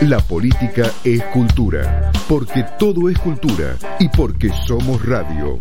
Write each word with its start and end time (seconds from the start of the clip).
La 0.00 0.18
política 0.18 0.90
es 1.04 1.22
cultura, 1.24 2.10
porque 2.26 2.64
todo 2.78 3.10
es 3.10 3.18
cultura 3.18 3.76
y 3.98 4.08
porque 4.08 4.48
somos 4.66 5.04
radio. 5.04 5.60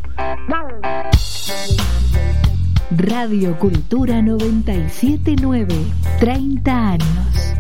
Radio 2.90 3.60
Cultura 3.60 4.22
979, 4.22 5.76
30 6.22 6.90
años. 6.90 7.54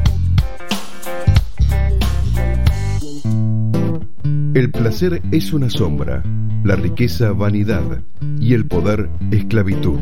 El 4.53 4.71
placer 4.71 5.21
es 5.33 5.51
una 5.51 5.69
sombra, 5.69 6.23
la 6.63 6.75
riqueza 6.75 7.31
vanidad 7.31 8.01
y 8.39 8.53
el 8.53 8.65
poder 8.67 9.09
esclavitud. 9.31 9.99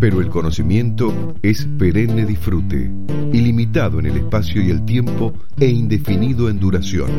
Pero 0.00 0.20
el 0.20 0.28
conocimiento 0.28 1.34
es 1.42 1.66
perenne 1.78 2.24
disfrute, 2.24 2.90
ilimitado 3.32 3.98
en 3.98 4.06
el 4.06 4.16
espacio 4.18 4.62
y 4.62 4.70
el 4.70 4.84
tiempo 4.84 5.34
e 5.58 5.66
indefinido 5.66 6.48
en 6.48 6.60
duración. 6.60 7.10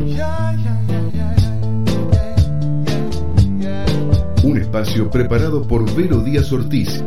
Un 4.43 4.57
espacio 4.57 5.09
preparado 5.09 5.67
por 5.67 5.93
Vero 5.95 6.21
Díaz 6.21 6.51
Ortiz, 6.53 7.03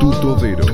Tuto 0.00 0.36
Vero. 0.40 0.64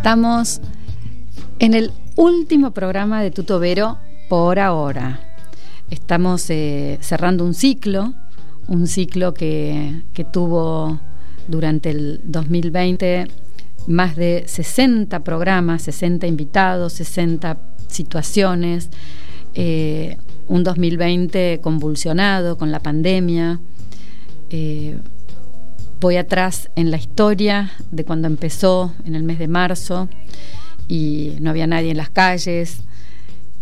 Estamos 0.00 0.62
en 1.58 1.74
el 1.74 1.92
último 2.16 2.70
programa 2.70 3.22
de 3.22 3.30
Tutovero 3.30 3.98
por 4.30 4.58
ahora. 4.58 5.20
Estamos 5.90 6.48
eh, 6.48 6.96
cerrando 7.02 7.44
un 7.44 7.52
ciclo, 7.52 8.14
un 8.66 8.86
ciclo 8.86 9.34
que, 9.34 10.00
que 10.14 10.24
tuvo 10.24 10.98
durante 11.48 11.90
el 11.90 12.22
2020 12.24 13.26
más 13.88 14.16
de 14.16 14.44
60 14.46 15.20
programas, 15.20 15.82
60 15.82 16.26
invitados, 16.26 16.94
60 16.94 17.58
situaciones, 17.86 18.88
eh, 19.52 20.16
un 20.48 20.64
2020 20.64 21.60
convulsionado 21.62 22.56
con 22.56 22.72
la 22.72 22.80
pandemia. 22.80 23.60
Eh, 24.48 24.98
voy 26.00 26.16
atrás 26.16 26.70
en 26.76 26.90
la 26.90 26.96
historia 26.96 27.72
de 27.90 28.04
cuando 28.04 28.26
empezó 28.26 28.94
en 29.04 29.14
el 29.14 29.22
mes 29.22 29.38
de 29.38 29.48
marzo 29.48 30.08
y 30.88 31.36
no 31.40 31.50
había 31.50 31.66
nadie 31.66 31.90
en 31.90 31.98
las 31.98 32.10
calles 32.10 32.82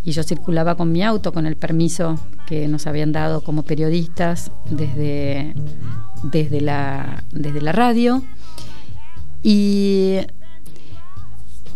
y 0.05 0.13
yo 0.13 0.23
circulaba 0.23 0.77
con 0.77 0.93
mi 0.93 1.03
auto 1.03 1.33
con 1.33 1.47
el 1.47 1.57
permiso 1.57 2.19
que 2.47 2.69
nos 2.69 2.87
habían 2.87 3.13
dado 3.13 3.43
como 3.43 3.65
periodistas 3.65 4.53
desde, 4.71 5.55
desde, 6.23 6.61
la, 6.61 7.25
desde 7.33 7.61
la 7.61 7.73
radio 7.73 8.23
y 9.43 10.19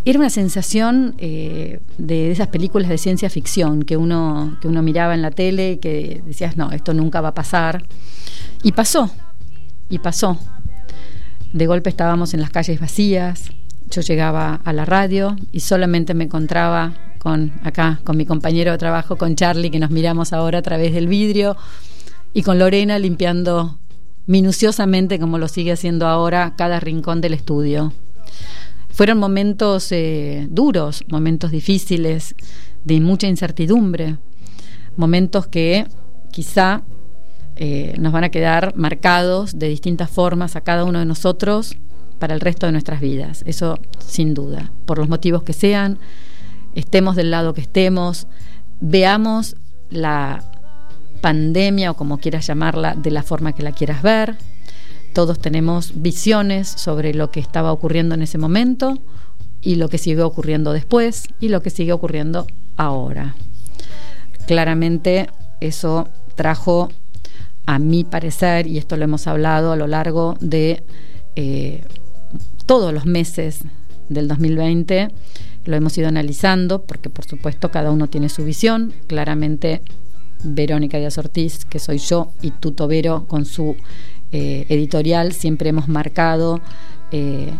era 0.04 0.18
una 0.18 0.30
sensación 0.30 1.14
eh, 1.18 1.80
de 1.98 2.30
esas 2.30 2.48
películas 2.48 2.88
de 2.88 2.98
ciencia 2.98 3.30
ficción 3.30 3.82
que 3.82 3.96
uno, 3.96 4.58
que 4.60 4.68
uno 4.68 4.82
miraba 4.82 5.14
en 5.14 5.22
la 5.22 5.30
tele 5.30 5.72
y 5.72 5.76
que 5.76 6.22
decías, 6.26 6.56
no, 6.56 6.72
esto 6.72 6.92
nunca 6.92 7.20
va 7.20 7.28
a 7.28 7.34
pasar. 7.34 7.84
Y 8.64 8.72
pasó, 8.72 9.12
y 9.92 9.98
pasó. 9.98 10.38
De 11.52 11.66
golpe 11.66 11.90
estábamos 11.90 12.32
en 12.32 12.40
las 12.40 12.50
calles 12.50 12.80
vacías, 12.80 13.50
yo 13.90 14.00
llegaba 14.00 14.60
a 14.64 14.72
la 14.72 14.86
radio 14.86 15.36
y 15.52 15.60
solamente 15.60 16.14
me 16.14 16.24
encontraba 16.24 16.94
con 17.18 17.52
acá, 17.62 18.00
con 18.04 18.16
mi 18.16 18.24
compañero 18.24 18.72
de 18.72 18.78
trabajo, 18.78 19.16
con 19.16 19.36
Charlie, 19.36 19.70
que 19.70 19.78
nos 19.78 19.90
miramos 19.90 20.32
ahora 20.32 20.58
a 20.58 20.62
través 20.62 20.94
del 20.94 21.08
vidrio, 21.08 21.58
y 22.32 22.42
con 22.42 22.58
Lorena 22.58 22.98
limpiando 22.98 23.78
minuciosamente, 24.26 25.18
como 25.18 25.36
lo 25.36 25.46
sigue 25.46 25.72
haciendo 25.72 26.06
ahora, 26.06 26.54
cada 26.56 26.80
rincón 26.80 27.20
del 27.20 27.34
estudio. 27.34 27.92
Fueron 28.88 29.18
momentos 29.18 29.92
eh, 29.92 30.46
duros, 30.50 31.04
momentos 31.10 31.50
difíciles, 31.50 32.34
de 32.84 32.98
mucha 33.00 33.26
incertidumbre, 33.26 34.16
momentos 34.96 35.46
que 35.48 35.86
quizá 36.32 36.82
eh, 37.56 37.94
nos 37.98 38.12
van 38.12 38.24
a 38.24 38.30
quedar 38.30 38.74
marcados 38.76 39.58
de 39.58 39.68
distintas 39.68 40.10
formas 40.10 40.56
a 40.56 40.62
cada 40.62 40.84
uno 40.84 40.98
de 40.98 41.04
nosotros 41.04 41.76
para 42.18 42.34
el 42.34 42.40
resto 42.40 42.66
de 42.66 42.72
nuestras 42.72 43.00
vidas, 43.00 43.42
eso 43.46 43.78
sin 43.98 44.32
duda, 44.32 44.70
por 44.86 44.98
los 44.98 45.08
motivos 45.08 45.42
que 45.42 45.52
sean, 45.52 45.98
estemos 46.74 47.16
del 47.16 47.30
lado 47.30 47.52
que 47.52 47.60
estemos, 47.60 48.26
veamos 48.80 49.56
la 49.90 50.44
pandemia 51.20 51.90
o 51.90 51.94
como 51.94 52.18
quieras 52.18 52.46
llamarla, 52.46 52.94
de 52.94 53.10
la 53.10 53.22
forma 53.22 53.52
que 53.52 53.62
la 53.62 53.72
quieras 53.72 54.02
ver, 54.02 54.36
todos 55.12 55.40
tenemos 55.40 56.00
visiones 56.00 56.68
sobre 56.68 57.12
lo 57.12 57.30
que 57.30 57.40
estaba 57.40 57.72
ocurriendo 57.72 58.14
en 58.14 58.22
ese 58.22 58.38
momento 58.38 58.98
y 59.60 59.74
lo 59.74 59.88
que 59.88 59.98
sigue 59.98 60.22
ocurriendo 60.22 60.72
después 60.72 61.28
y 61.38 61.48
lo 61.48 61.60
que 61.60 61.70
sigue 61.70 61.92
ocurriendo 61.92 62.46
ahora. 62.76 63.34
Claramente 64.46 65.28
eso 65.60 66.08
trajo 66.34 66.88
a 67.66 67.78
mi 67.78 68.04
parecer, 68.04 68.66
y 68.66 68.78
esto 68.78 68.96
lo 68.96 69.04
hemos 69.04 69.26
hablado 69.26 69.72
a 69.72 69.76
lo 69.76 69.86
largo 69.86 70.36
de 70.40 70.82
eh, 71.36 71.84
todos 72.66 72.92
los 72.92 73.06
meses 73.06 73.60
del 74.08 74.28
2020, 74.28 75.08
lo 75.64 75.76
hemos 75.76 75.96
ido 75.96 76.08
analizando, 76.08 76.82
porque 76.82 77.10
por 77.10 77.24
supuesto 77.24 77.70
cada 77.70 77.90
uno 77.90 78.08
tiene 78.08 78.28
su 78.28 78.44
visión, 78.44 78.92
claramente 79.06 79.82
Verónica 80.42 80.98
Díaz 80.98 81.18
Ortiz, 81.18 81.64
que 81.64 81.78
soy 81.78 81.98
yo, 81.98 82.32
y 82.42 82.50
Tuto 82.50 82.88
Vero 82.88 83.26
con 83.26 83.44
su 83.44 83.76
eh, 84.32 84.66
editorial, 84.68 85.32
siempre 85.32 85.68
hemos 85.68 85.88
marcado 85.88 86.60
eh, 87.12 87.52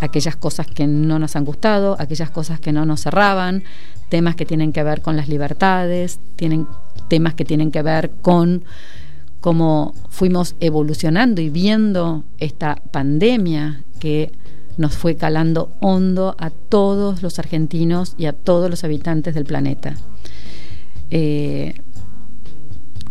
aquellas 0.00 0.36
cosas 0.36 0.66
que 0.66 0.86
no 0.86 1.18
nos 1.18 1.34
han 1.34 1.44
gustado, 1.44 1.96
aquellas 1.98 2.30
cosas 2.30 2.60
que 2.60 2.72
no 2.72 2.86
nos 2.86 3.02
cerraban, 3.02 3.64
temas 4.08 4.36
que 4.36 4.46
tienen 4.46 4.72
que 4.72 4.82
ver 4.82 5.02
con 5.02 5.16
las 5.16 5.28
libertades, 5.28 6.20
tienen 6.36 6.66
temas 7.08 7.34
que 7.34 7.44
tienen 7.44 7.70
que 7.70 7.82
ver 7.82 8.10
con 8.22 8.64
cómo 9.40 9.94
fuimos 10.08 10.56
evolucionando 10.60 11.40
y 11.40 11.50
viendo 11.50 12.24
esta 12.38 12.76
pandemia 12.90 13.84
que 14.00 14.32
nos 14.76 14.96
fue 14.96 15.16
calando 15.16 15.72
hondo 15.80 16.36
a 16.38 16.50
todos 16.50 17.22
los 17.22 17.38
argentinos 17.38 18.14
y 18.16 18.26
a 18.26 18.32
todos 18.32 18.70
los 18.70 18.84
habitantes 18.84 19.34
del 19.34 19.44
planeta. 19.44 19.96
Eh, 21.10 21.74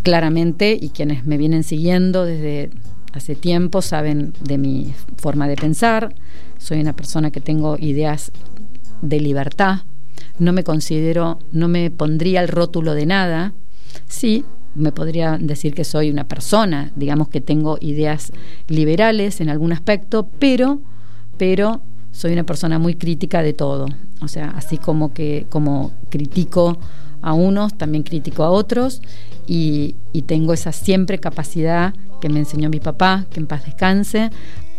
claramente, 0.03 0.77
y 0.79 0.89
quienes 0.89 1.25
me 1.25 1.37
vienen 1.37 1.63
siguiendo 1.63 2.23
desde 2.23 2.69
hace 3.13 3.35
tiempo 3.35 3.81
saben 3.81 4.33
de 4.41 4.57
mi 4.57 4.93
forma 5.17 5.47
de 5.47 5.55
pensar, 5.55 6.15
soy 6.57 6.79
una 6.79 6.93
persona 6.93 7.31
que 7.31 7.41
tengo 7.41 7.77
ideas 7.77 8.31
de 9.01 9.19
libertad, 9.19 9.81
no 10.39 10.53
me 10.53 10.63
considero, 10.63 11.39
no 11.51 11.67
me 11.67 11.91
pondría 11.91 12.41
el 12.41 12.47
rótulo 12.47 12.93
de 12.93 13.05
nada, 13.05 13.53
sí, 14.07 14.45
me 14.77 14.91
podría 14.91 15.37
decir 15.37 15.73
que 15.73 15.83
soy 15.83 16.09
una 16.09 16.27
persona, 16.27 16.91
digamos 16.95 17.29
que 17.29 17.41
tengo 17.41 17.77
ideas 17.81 18.31
liberales 18.67 19.41
en 19.41 19.49
algún 19.49 19.73
aspecto, 19.73 20.29
pero, 20.39 20.79
pero 21.37 21.81
soy 22.11 22.33
una 22.33 22.43
persona 22.43 22.79
muy 22.79 22.95
crítica 22.95 23.41
de 23.41 23.53
todo. 23.53 23.87
O 24.21 24.27
sea, 24.27 24.53
así 24.55 24.77
como 24.77 25.13
que 25.13 25.45
como 25.49 25.91
critico 26.09 26.77
a 27.21 27.33
unos, 27.33 27.77
también 27.77 28.03
critico 28.03 28.43
a 28.43 28.51
otros, 28.51 29.01
y, 29.47 29.95
y 30.13 30.23
tengo 30.23 30.53
esa 30.53 30.71
siempre 30.71 31.19
capacidad 31.19 31.93
que 32.21 32.29
me 32.29 32.39
enseñó 32.39 32.69
mi 32.69 32.79
papá, 32.79 33.25
que 33.31 33.39
en 33.39 33.47
paz 33.47 33.65
descanse, 33.65 34.29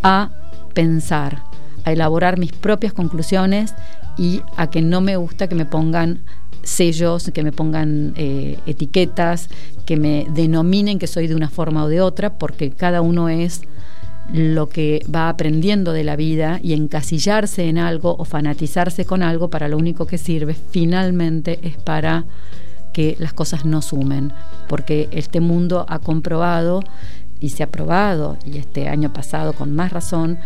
a 0.02 0.30
pensar, 0.74 1.42
a 1.84 1.92
elaborar 1.92 2.38
mis 2.38 2.52
propias 2.52 2.92
conclusiones 2.92 3.74
y 4.18 4.42
a 4.56 4.68
que 4.68 4.82
no 4.82 5.00
me 5.00 5.16
gusta 5.16 5.48
que 5.48 5.54
me 5.54 5.64
pongan 5.64 6.20
sellos, 6.62 7.30
que 7.32 7.42
me 7.42 7.52
pongan 7.52 8.12
eh, 8.16 8.58
etiquetas, 8.66 9.48
que 9.86 9.96
me 9.96 10.26
denominen 10.30 10.98
que 10.98 11.06
soy 11.06 11.28
de 11.28 11.34
una 11.34 11.48
forma 11.48 11.84
o 11.84 11.88
de 11.88 12.00
otra, 12.00 12.38
porque 12.38 12.70
cada 12.70 13.00
uno 13.00 13.28
es 13.28 13.62
lo 14.32 14.68
que 14.68 15.02
va 15.12 15.28
aprendiendo 15.30 15.92
de 15.92 16.04
la 16.04 16.16
vida 16.16 16.60
y 16.62 16.74
encasillarse 16.74 17.68
en 17.68 17.78
algo 17.78 18.14
o 18.18 18.24
fanatizarse 18.24 19.06
con 19.06 19.22
algo 19.22 19.48
para 19.48 19.68
lo 19.68 19.78
único 19.78 20.06
que 20.06 20.18
sirve 20.18 20.54
finalmente 20.54 21.58
es 21.62 21.78
para 21.78 22.26
que 22.92 23.16
las 23.18 23.32
cosas 23.32 23.64
no 23.64 23.80
sumen, 23.80 24.32
porque 24.68 25.08
este 25.12 25.40
mundo 25.40 25.86
ha 25.88 26.00
comprobado 26.00 26.82
y 27.40 27.50
se 27.50 27.62
ha 27.62 27.70
probado, 27.70 28.36
y 28.44 28.58
este 28.58 28.88
año 28.88 29.12
pasado 29.12 29.52
con 29.52 29.74
más 29.74 29.92
razón, 29.92 30.38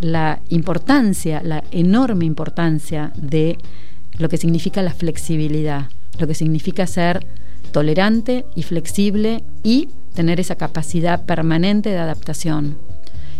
la 0.00 0.40
importancia, 0.48 1.42
la 1.44 1.62
enorme 1.70 2.24
importancia 2.24 3.12
de 3.16 3.58
lo 4.18 4.28
que 4.28 4.36
significa 4.36 4.82
la 4.82 4.92
flexibilidad, 4.92 5.88
lo 6.18 6.26
que 6.26 6.34
significa 6.34 6.86
ser 6.86 7.26
tolerante 7.72 8.44
y 8.54 8.62
flexible 8.62 9.44
y 9.62 9.88
tener 10.14 10.40
esa 10.40 10.56
capacidad 10.56 11.24
permanente 11.24 11.90
de 11.90 11.98
adaptación. 11.98 12.78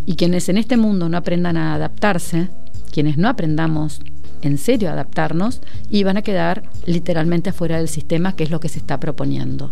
Y 0.07 0.17
quienes 0.17 0.49
en 0.49 0.57
este 0.57 0.77
mundo 0.77 1.09
no 1.09 1.17
aprendan 1.17 1.57
a 1.57 1.75
adaptarse, 1.75 2.49
quienes 2.93 3.17
no 3.17 3.29
aprendamos 3.29 4.01
en 4.43 4.57
serio 4.57 4.89
a 4.89 4.93
adaptarnos, 4.93 5.61
iban 5.91 6.17
a 6.17 6.23
quedar 6.23 6.63
literalmente 6.87 7.51
afuera 7.51 7.77
del 7.77 7.89
sistema, 7.89 8.35
que 8.35 8.45
es 8.45 8.51
lo 8.51 8.61
que 8.61 8.69
se 8.69 8.79
está 8.79 8.99
proponiendo. 8.99 9.71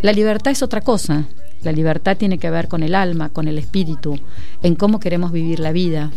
La 0.00 0.12
libertad 0.12 0.52
es 0.52 0.62
otra 0.62 0.80
cosa. 0.80 1.26
La 1.62 1.72
libertad 1.72 2.16
tiene 2.16 2.38
que 2.38 2.50
ver 2.50 2.68
con 2.68 2.82
el 2.82 2.94
alma, 2.94 3.30
con 3.30 3.48
el 3.48 3.58
espíritu, 3.58 4.18
en 4.62 4.74
cómo 4.74 5.00
queremos 5.00 5.32
vivir 5.32 5.58
la 5.60 5.72
vida. 5.72 6.10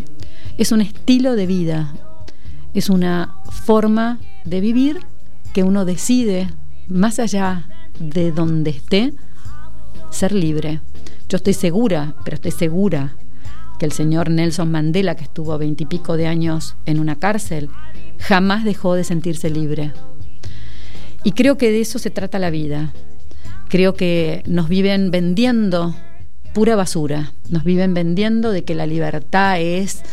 Es 0.58 0.72
un 0.72 0.82
estilo 0.82 1.36
de 1.36 1.48
vida, 1.48 1.94
es 2.74 2.90
una 2.90 3.36
forma 3.66 4.20
de 4.46 4.62
vivir 4.62 5.00
que 5.54 5.64
uno 5.64 5.86
decide, 5.86 6.50
más 6.88 7.20
allá 7.20 7.68
de 8.00 8.32
donde 8.32 8.70
esté, 8.70 9.14
ser 10.12 10.32
libre. 10.32 10.82
Yo 11.28 11.38
estoy 11.38 11.54
segura, 11.54 12.16
pero 12.24 12.36
estoy 12.36 12.52
segura 12.52 13.16
que 13.80 13.86
el 13.86 13.92
señor 13.92 14.30
Nelson 14.30 14.70
Mandela, 14.70 15.16
que 15.16 15.24
estuvo 15.24 15.58
veintipico 15.58 16.16
de 16.18 16.28
años 16.28 16.76
en 16.86 17.00
una 17.00 17.18
cárcel, 17.18 17.70
jamás 18.20 18.64
dejó 18.64 18.94
de 18.94 19.04
sentirse 19.04 19.50
libre. 19.50 19.92
Y 21.24 21.32
creo 21.32 21.58
que 21.58 21.72
de 21.72 21.82
eso 21.82 21.98
se 21.98 22.10
trata 22.10 22.38
la 22.38 22.50
vida. 22.50 22.94
Creo 23.72 23.94
que 23.94 24.44
nos 24.46 24.68
viven 24.68 25.12
vendiendo 25.12 25.96
pura 26.54 26.76
basura, 26.76 27.32
nos 27.48 27.64
viven 27.64 27.94
vendiendo 27.94 28.52
de 28.52 28.66
que 28.66 28.76
la 28.76 28.86
libertad 28.86 29.62
es 29.62 30.04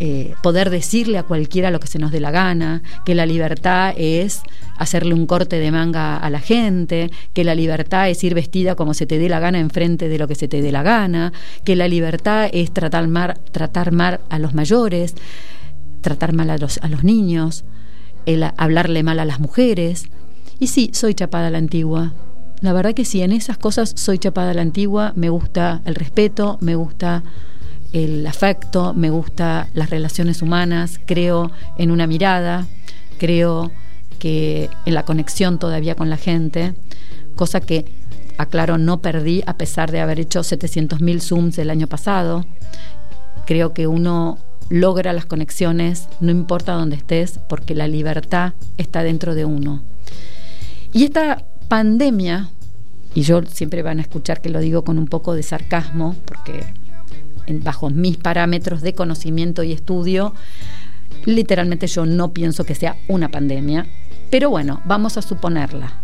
eh, 0.00 0.32
poder 0.42 0.70
decirle 0.70 1.18
a 1.18 1.22
cualquiera 1.22 1.70
lo 1.70 1.80
que 1.80 1.86
se 1.86 1.98
nos 1.98 2.12
dé 2.12 2.18
la 2.18 2.30
gana, 2.30 2.82
que 3.04 3.14
la 3.14 3.26
libertad 3.26 3.92
es 3.94 4.40
hacerle 4.78 5.12
un 5.12 5.26
corte 5.26 5.58
de 5.58 5.70
manga 5.70 6.16
a 6.16 6.30
la 6.30 6.40
gente, 6.40 7.10
que 7.34 7.44
la 7.44 7.54
libertad 7.54 8.08
es 8.08 8.24
ir 8.24 8.32
vestida 8.32 8.74
como 8.74 8.94
se 8.94 9.04
te 9.04 9.18
dé 9.18 9.28
la 9.28 9.38
gana 9.38 9.58
enfrente 9.58 10.08
de 10.08 10.18
lo 10.18 10.26
que 10.26 10.34
se 10.34 10.48
te 10.48 10.62
dé 10.62 10.72
la 10.72 10.82
gana, 10.82 11.34
que 11.64 11.76
la 11.76 11.88
libertad 11.88 12.48
es 12.50 12.72
tratar 12.72 13.06
mal, 13.06 13.38
tratar 13.52 13.92
mal 13.92 14.20
a 14.30 14.38
los 14.38 14.54
mayores, 14.54 15.14
tratar 16.00 16.32
mal 16.32 16.48
a 16.48 16.56
los, 16.56 16.78
a 16.78 16.88
los 16.88 17.04
niños, 17.04 17.66
hablarle 18.56 19.02
mal 19.02 19.18
a 19.18 19.26
las 19.26 19.40
mujeres. 19.40 20.06
Y 20.58 20.68
sí, 20.68 20.88
soy 20.94 21.12
chapada 21.12 21.50
la 21.50 21.58
antigua. 21.58 22.14
La 22.60 22.72
verdad 22.72 22.92
que 22.92 23.04
sí, 23.04 23.22
en 23.22 23.32
esas 23.32 23.56
cosas 23.56 23.92
soy 23.96 24.18
chapada 24.18 24.50
a 24.50 24.54
la 24.54 24.62
antigua, 24.62 25.12
me 25.14 25.30
gusta 25.30 25.80
el 25.84 25.94
respeto, 25.94 26.58
me 26.60 26.74
gusta 26.74 27.22
el 27.92 28.26
afecto, 28.26 28.94
me 28.94 29.10
gusta 29.10 29.68
las 29.74 29.90
relaciones 29.90 30.42
humanas, 30.42 31.00
creo 31.06 31.52
en 31.78 31.90
una 31.90 32.06
mirada, 32.06 32.66
creo 33.18 33.70
que 34.18 34.70
en 34.84 34.94
la 34.94 35.04
conexión 35.04 35.58
todavía 35.60 35.94
con 35.94 36.10
la 36.10 36.16
gente, 36.16 36.74
cosa 37.36 37.60
que, 37.60 37.84
aclaro, 38.38 38.76
no 38.76 38.98
perdí 38.98 39.42
a 39.46 39.56
pesar 39.56 39.92
de 39.92 40.00
haber 40.00 40.18
hecho 40.18 40.40
700.000 40.40 41.20
Zooms 41.20 41.58
el 41.58 41.70
año 41.70 41.86
pasado. 41.86 42.44
Creo 43.46 43.72
que 43.72 43.86
uno 43.86 44.38
logra 44.68 45.12
las 45.12 45.26
conexiones, 45.26 46.08
no 46.20 46.32
importa 46.32 46.72
dónde 46.72 46.96
estés, 46.96 47.38
porque 47.48 47.74
la 47.74 47.86
libertad 47.88 48.52
está 48.76 49.02
dentro 49.02 49.34
de 49.34 49.44
uno. 49.44 49.82
Y 50.92 51.04
esta 51.04 51.44
pandemia, 51.68 52.50
y 53.14 53.22
yo 53.22 53.42
siempre 53.42 53.82
van 53.82 53.98
a 53.98 54.02
escuchar 54.02 54.40
que 54.40 54.48
lo 54.48 54.60
digo 54.60 54.84
con 54.84 54.98
un 54.98 55.06
poco 55.06 55.34
de 55.34 55.42
sarcasmo, 55.42 56.16
porque 56.24 56.64
bajo 57.62 57.90
mis 57.90 58.16
parámetros 58.16 58.82
de 58.82 58.94
conocimiento 58.94 59.62
y 59.62 59.72
estudio, 59.72 60.34
literalmente 61.24 61.86
yo 61.86 62.06
no 62.06 62.32
pienso 62.32 62.64
que 62.64 62.74
sea 62.74 62.96
una 63.08 63.30
pandemia, 63.30 63.86
pero 64.30 64.50
bueno, 64.50 64.82
vamos 64.84 65.16
a 65.16 65.22
suponerla. 65.22 65.94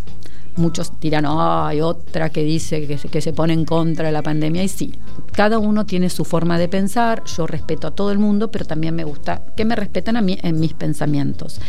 Muchos 0.57 0.93
dirán, 1.01 1.25
hay 1.27 1.81
otra 1.81 2.31
que 2.31 2.45
dice 2.45 2.87
que, 2.87 2.97
que, 2.97 3.21
se 3.21 3.33
pone 3.33 3.53
en 3.53 3.65
contra 3.65 4.07
de 4.07 4.13
la 4.13 4.23
pandemia. 4.23 4.63
Y 4.63 4.69
sí, 4.69 4.95
cada 5.33 5.59
uno 5.59 5.85
tiene 5.85 6.09
su 6.11 6.25
forma 6.25 6.59
de 6.59 6.69
pensar. 6.69 7.25
Yo 7.25 7.49
respeto 7.49 7.89
a 7.89 7.91
todo 7.91 8.13
el 8.13 8.21
mundo, 8.21 8.53
pero 8.53 8.65
también 8.65 8.95
me 8.95 9.03
gusta 9.03 9.43
que 9.57 9.65
me 9.65 9.75
respeten 9.75 10.17
a 10.17 10.23
mí 10.23 10.39
en 10.43 10.61
mis 10.61 10.73
pensamientos. 10.73 11.61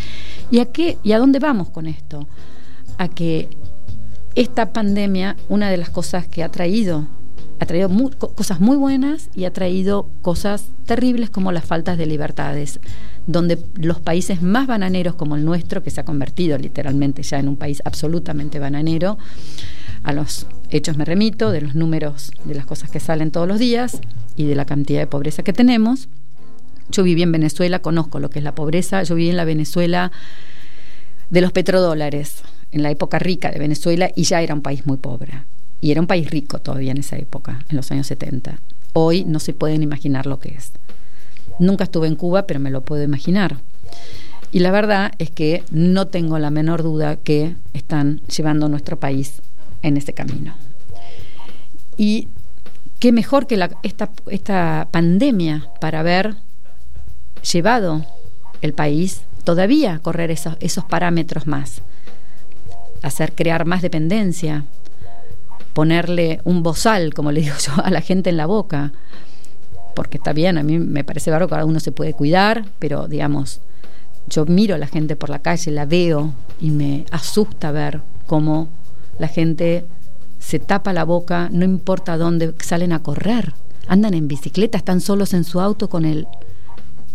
¿Y 0.52 0.60
a, 0.60 0.66
qué, 0.66 1.00
y 1.02 1.14
a 1.14 1.18
dónde 1.18 1.40
vamos 1.40 1.72
con 1.72 1.88
esto? 1.88 2.28
A 3.00 3.08
que 3.08 3.50
esta 4.36 4.74
pandemia, 4.74 5.36
una 5.50 5.70
de 5.70 5.78
las 5.78 5.90
cosas 5.90 6.28
que 6.28 6.44
ha 6.44 6.50
traído 6.50 7.08
ha 7.60 7.66
traído 7.66 7.90
cosas 8.36 8.60
muy 8.60 8.76
buenas 8.76 9.30
y 9.34 9.46
ha 9.46 9.54
traído 9.54 10.10
cosas 10.22 10.66
terribles 10.86 11.30
como 11.30 11.52
las 11.52 11.64
faltas 11.64 11.98
de 11.98 12.06
libertades, 12.06 12.80
donde 13.28 13.58
los 13.76 14.00
países 14.00 14.42
más 14.42 14.68
bananeros 14.68 15.16
como 15.16 15.36
el 15.36 15.46
nuestro, 15.46 15.82
que 15.82 15.90
se 15.90 16.02
ha 16.02 16.06
convertido 16.06 16.58
literalmente 16.58 17.24
ya 17.24 17.40
en 17.40 17.48
un 17.48 17.56
país 17.56 17.82
absolutamente 17.86 18.60
bananero, 18.60 19.18
a 20.04 20.12
los 20.12 20.48
hechos 20.70 20.98
me 20.98 21.06
remito, 21.06 21.52
de 21.52 21.62
los 21.62 21.76
números 21.76 22.32
de 22.44 22.56
las 22.56 22.66
cosas 22.66 22.92
que 22.92 23.00
salen 23.00 23.32
todos 23.32 23.48
los 23.48 23.58
días 23.58 24.02
y 24.36 24.46
de 24.46 24.56
la 24.56 24.66
cantidad 24.66 25.00
de 25.00 25.08
pobreza 25.08 25.44
que 25.44 25.54
tenemos. 25.54 26.10
Yo 26.90 27.04
viví 27.04 27.24
en 27.24 27.32
Venezuela, 27.32 27.80
conozco 27.80 28.20
lo 28.20 28.30
que 28.30 28.40
es 28.40 28.46
la 28.46 28.54
pobreza, 28.54 29.02
yo 29.04 29.16
viví 29.16 29.30
en 29.30 29.38
la 29.38 29.46
Venezuela 29.46 30.12
de 31.30 31.42
los 31.42 31.52
petrodólares, 31.52 32.44
en 32.76 32.84
la 32.84 32.92
época 32.92 33.20
rica 33.20 33.52
de 33.52 33.60
Venezuela 33.60 34.12
y 34.16 34.24
ya 34.24 34.42
era 34.42 34.54
un 34.54 34.62
país 34.62 34.86
muy 34.86 34.98
pobre 34.98 35.46
y 35.80 35.92
era 35.92 36.02
un 36.02 36.08
país 36.08 36.30
rico 36.30 36.60
todavía 36.60 36.92
en 36.92 36.98
esa 36.98 37.16
época, 37.16 37.64
en 37.70 37.78
los 37.78 37.90
años 37.90 38.06
70. 38.08 38.60
Hoy 38.92 39.24
no 39.24 39.40
se 39.40 39.54
pueden 39.54 39.82
imaginar 39.82 40.26
lo 40.26 40.40
que 40.40 40.50
es. 40.50 40.74
Nunca 41.58 41.86
estuve 41.86 42.08
en 42.08 42.18
Cuba, 42.18 42.46
pero 42.46 42.60
me 42.60 42.72
lo 42.72 42.82
puedo 42.82 43.02
imaginar. 43.02 43.60
Y 44.52 44.60
la 44.60 44.72
verdad 44.72 45.14
es 45.20 45.30
que 45.30 45.64
no 45.72 46.08
tengo 46.08 46.38
la 46.38 46.50
menor 46.50 46.84
duda 46.84 47.16
que 47.16 47.56
están 47.74 48.20
llevando 48.28 48.68
nuestro 48.68 49.00
país 49.00 49.42
en 49.82 49.96
ese 49.96 50.14
camino. 50.14 50.54
Y 51.96 52.28
qué 53.00 53.14
mejor 53.14 53.48
que 53.48 53.58
esta, 53.84 54.10
esta 54.30 54.90
pandemia 54.92 55.70
para 55.80 56.02
haber 56.02 56.36
llevado 57.54 58.06
el 58.62 58.74
país 58.74 59.22
todavía 59.46 59.94
a 59.94 60.00
correr 60.00 60.30
esos, 60.30 60.58
esos 60.60 60.84
parámetros 60.84 61.48
más, 61.48 61.82
hacer 63.06 63.34
crear 63.34 63.66
más 63.66 63.82
dependencia, 63.82 64.66
ponerle 65.74 66.42
un 66.44 66.64
bozal, 66.64 67.14
como 67.14 67.32
le 67.32 67.42
digo 67.44 67.56
yo, 67.58 67.74
a 67.84 67.90
la 67.90 68.02
gente 68.02 68.30
en 68.30 68.38
la 68.38 68.46
boca. 68.46 68.92
Porque 69.96 70.18
está 70.18 70.34
bien, 70.34 70.58
a 70.58 70.64
mí 70.64 70.78
me 70.78 71.04
parece 71.04 71.32
bárbaro 71.32 71.48
que 71.48 71.52
cada 71.52 71.66
uno 71.66 71.80
se 71.80 71.92
puede 71.92 72.14
cuidar, 72.14 72.66
pero 72.80 73.08
digamos, 73.08 73.62
yo 74.28 74.46
miro 74.46 74.76
a 74.76 74.78
la 74.78 74.88
gente 74.88 75.16
por 75.16 75.30
la 75.30 75.40
calle, 75.40 75.72
la 75.72 75.86
veo 75.86 76.34
y 76.60 76.72
me 76.72 77.06
asusta 77.12 77.72
ver 77.72 78.02
cómo 78.26 78.68
la 79.20 79.30
gente 79.30 79.86
se 80.40 80.60
tapa 80.60 80.92
la 80.92 81.06
boca, 81.06 81.50
no 81.52 81.64
importa 81.64 82.18
dónde 82.18 82.54
salen 82.60 82.92
a 82.92 83.02
correr, 83.02 83.54
andan 83.88 84.14
en 84.16 84.28
bicicleta, 84.28 84.78
están 84.78 85.00
solos 85.00 85.34
en 85.34 85.46
su 85.46 85.62
auto 85.62 85.90
con 85.90 86.04
el 86.04 86.28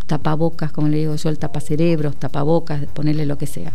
tapabocas, 0.06 0.72
como 0.72 0.88
le 0.88 0.96
digo 0.96 1.16
yo, 1.16 1.28
el 1.28 1.38
tapacerebros, 1.38 2.16
tapabocas, 2.16 2.86
ponerle 2.86 3.26
lo 3.26 3.36
que 3.36 3.46
sea. 3.46 3.72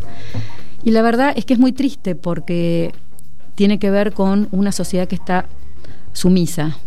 Y 0.86 0.92
la 0.92 1.02
verdad 1.02 1.34
es 1.36 1.46
que 1.46 1.54
es 1.56 1.60
muy 1.60 1.72
triste 1.72 2.14
porque 2.14 2.94
tiene 3.56 3.80
que 3.80 3.90
ver 3.90 4.14
con 4.14 4.48
una 4.52 4.72
sociedad 4.72 5.08
que 5.08 5.16
está 5.16 5.48
sumisa, 6.14 6.78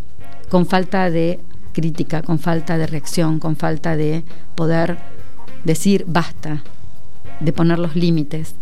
con 0.48 0.66
falta 0.66 1.10
de 1.10 1.40
crítica, 1.72 2.22
con 2.22 2.38
falta 2.38 2.78
de 2.78 2.86
reacción, 2.86 3.40
con 3.40 3.56
falta 3.56 3.96
de 3.96 4.22
poder 4.54 4.98
decir 5.64 6.04
basta, 6.06 6.62
de 7.40 7.52
poner 7.52 7.80
los 7.80 7.96
límites. 7.96 8.54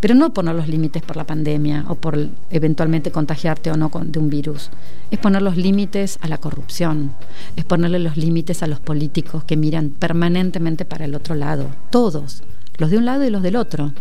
Pero 0.00 0.16
no 0.16 0.34
poner 0.34 0.56
los 0.56 0.66
límites 0.66 1.00
por 1.00 1.16
la 1.16 1.28
pandemia 1.28 1.84
o 1.86 1.94
por 1.94 2.18
eventualmente 2.50 3.12
contagiarte 3.12 3.70
o 3.70 3.76
no 3.76 3.88
de 4.02 4.18
un 4.18 4.30
virus. 4.30 4.70
Es 5.12 5.20
poner 5.20 5.42
los 5.42 5.56
límites 5.56 6.18
a 6.22 6.26
la 6.26 6.38
corrupción. 6.38 7.14
Es 7.54 7.64
ponerle 7.64 8.00
los 8.00 8.16
límites 8.16 8.64
a 8.64 8.66
los 8.66 8.80
políticos 8.80 9.44
que 9.44 9.56
miran 9.56 9.90
permanentemente 9.90 10.84
para 10.84 11.04
el 11.04 11.14
otro 11.14 11.36
lado. 11.36 11.68
Todos. 11.90 12.42
Los 12.78 12.90
de 12.90 12.98
un 12.98 13.04
lado 13.04 13.24
y 13.24 13.30
los 13.30 13.42
del 13.42 13.54
otro. 13.54 13.92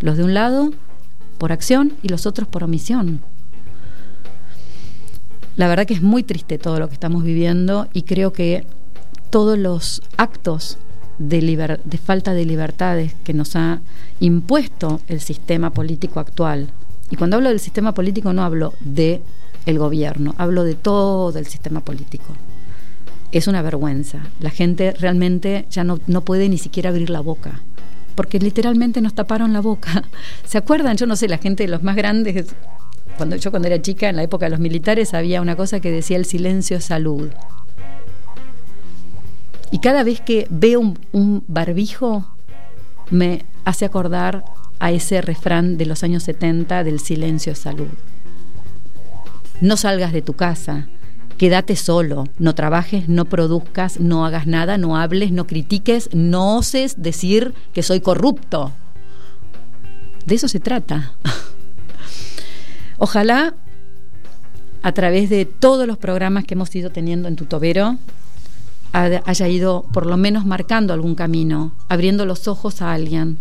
Los 0.00 0.16
de 0.16 0.24
un 0.24 0.34
lado 0.34 0.72
por 1.38 1.52
acción 1.52 1.94
y 2.02 2.08
los 2.08 2.26
otros 2.26 2.48
por 2.48 2.64
omisión. 2.64 3.20
La 5.56 5.68
verdad 5.68 5.86
que 5.86 5.94
es 5.94 6.02
muy 6.02 6.22
triste 6.22 6.58
todo 6.58 6.78
lo 6.78 6.88
que 6.88 6.94
estamos 6.94 7.22
viviendo 7.22 7.88
y 7.92 8.02
creo 8.02 8.32
que 8.32 8.66
todos 9.30 9.58
los 9.58 10.02
actos 10.16 10.78
de, 11.18 11.40
de 11.84 11.98
falta 11.98 12.32
de 12.34 12.44
libertades 12.46 13.14
que 13.24 13.34
nos 13.34 13.56
ha 13.56 13.80
impuesto 14.20 15.00
el 15.06 15.20
sistema 15.20 15.70
político 15.70 16.18
actual, 16.18 16.68
y 17.10 17.16
cuando 17.16 17.36
hablo 17.36 17.48
del 17.48 17.60
sistema 17.60 17.92
político 17.92 18.32
no 18.32 18.42
hablo 18.42 18.72
de 18.80 19.20
el 19.66 19.78
gobierno, 19.78 20.34
hablo 20.38 20.64
de 20.64 20.74
todo 20.74 21.36
el 21.38 21.46
sistema 21.46 21.80
político. 21.80 22.34
Es 23.32 23.46
una 23.46 23.62
vergüenza. 23.62 24.20
La 24.40 24.50
gente 24.50 24.92
realmente 24.92 25.66
ya 25.70 25.84
no, 25.84 25.98
no 26.06 26.22
puede 26.22 26.48
ni 26.48 26.58
siquiera 26.58 26.90
abrir 26.90 27.10
la 27.10 27.20
boca 27.20 27.60
porque 28.20 28.38
literalmente 28.38 29.00
nos 29.00 29.14
taparon 29.14 29.54
la 29.54 29.62
boca. 29.62 30.04
¿Se 30.44 30.58
acuerdan? 30.58 30.94
Yo 30.98 31.06
no 31.06 31.16
sé, 31.16 31.26
la 31.26 31.38
gente 31.38 31.62
de 31.62 31.70
los 31.70 31.82
más 31.82 31.96
grandes, 31.96 32.54
cuando 33.16 33.34
yo 33.36 33.50
cuando 33.50 33.66
era 33.66 33.80
chica, 33.80 34.10
en 34.10 34.16
la 34.16 34.22
época 34.22 34.44
de 34.44 34.50
los 34.50 34.60
militares, 34.60 35.14
había 35.14 35.40
una 35.40 35.56
cosa 35.56 35.80
que 35.80 35.90
decía 35.90 36.18
el 36.18 36.26
silencio 36.26 36.76
es 36.76 36.84
salud. 36.84 37.30
Y 39.70 39.78
cada 39.78 40.02
vez 40.04 40.20
que 40.20 40.46
veo 40.50 40.80
un, 41.12 41.44
barbijo, 41.48 42.26
me 43.08 43.46
hace 43.64 43.86
acordar 43.86 44.44
a 44.80 44.92
ese 44.92 45.22
refrán 45.22 45.78
de 45.78 45.86
los 45.86 46.04
años 46.04 46.24
70 46.24 46.84
del 46.84 47.00
silencio 47.00 47.52
es 47.52 47.58
salud. 47.58 47.88
no 49.62 49.78
salgas 49.78 50.12
de 50.12 50.20
tu 50.20 50.34
casa, 50.34 50.90
quédate 51.40 51.74
solo, 51.74 52.28
no 52.38 52.54
trabajes, 52.54 53.08
no 53.08 53.24
produzcas, 53.24 53.98
no 53.98 54.26
hagas 54.26 54.46
nada, 54.46 54.76
no 54.76 54.98
hables, 54.98 55.32
no 55.32 55.46
critiques, 55.46 56.10
no 56.12 56.58
oses 56.58 57.00
decir 57.00 57.54
que 57.72 57.82
soy 57.82 58.00
corrupto. 58.00 58.72
De 60.26 60.34
eso 60.34 60.48
se 60.48 60.60
trata. 60.60 61.14
Ojalá 62.98 63.54
a 64.82 64.92
través 64.92 65.30
de 65.30 65.46
todos 65.46 65.86
los 65.86 65.96
programas 65.96 66.44
que 66.44 66.52
hemos 66.52 66.76
ido 66.76 66.90
teniendo 66.90 67.26
en 67.26 67.36
Tutobero 67.36 67.96
haya 68.92 69.48
ido 69.48 69.86
por 69.94 70.04
lo 70.04 70.18
menos 70.18 70.44
marcando 70.44 70.92
algún 70.92 71.14
camino, 71.14 71.72
abriendo 71.88 72.26
los 72.26 72.48
ojos 72.48 72.82
a 72.82 72.92
alguien, 72.92 73.38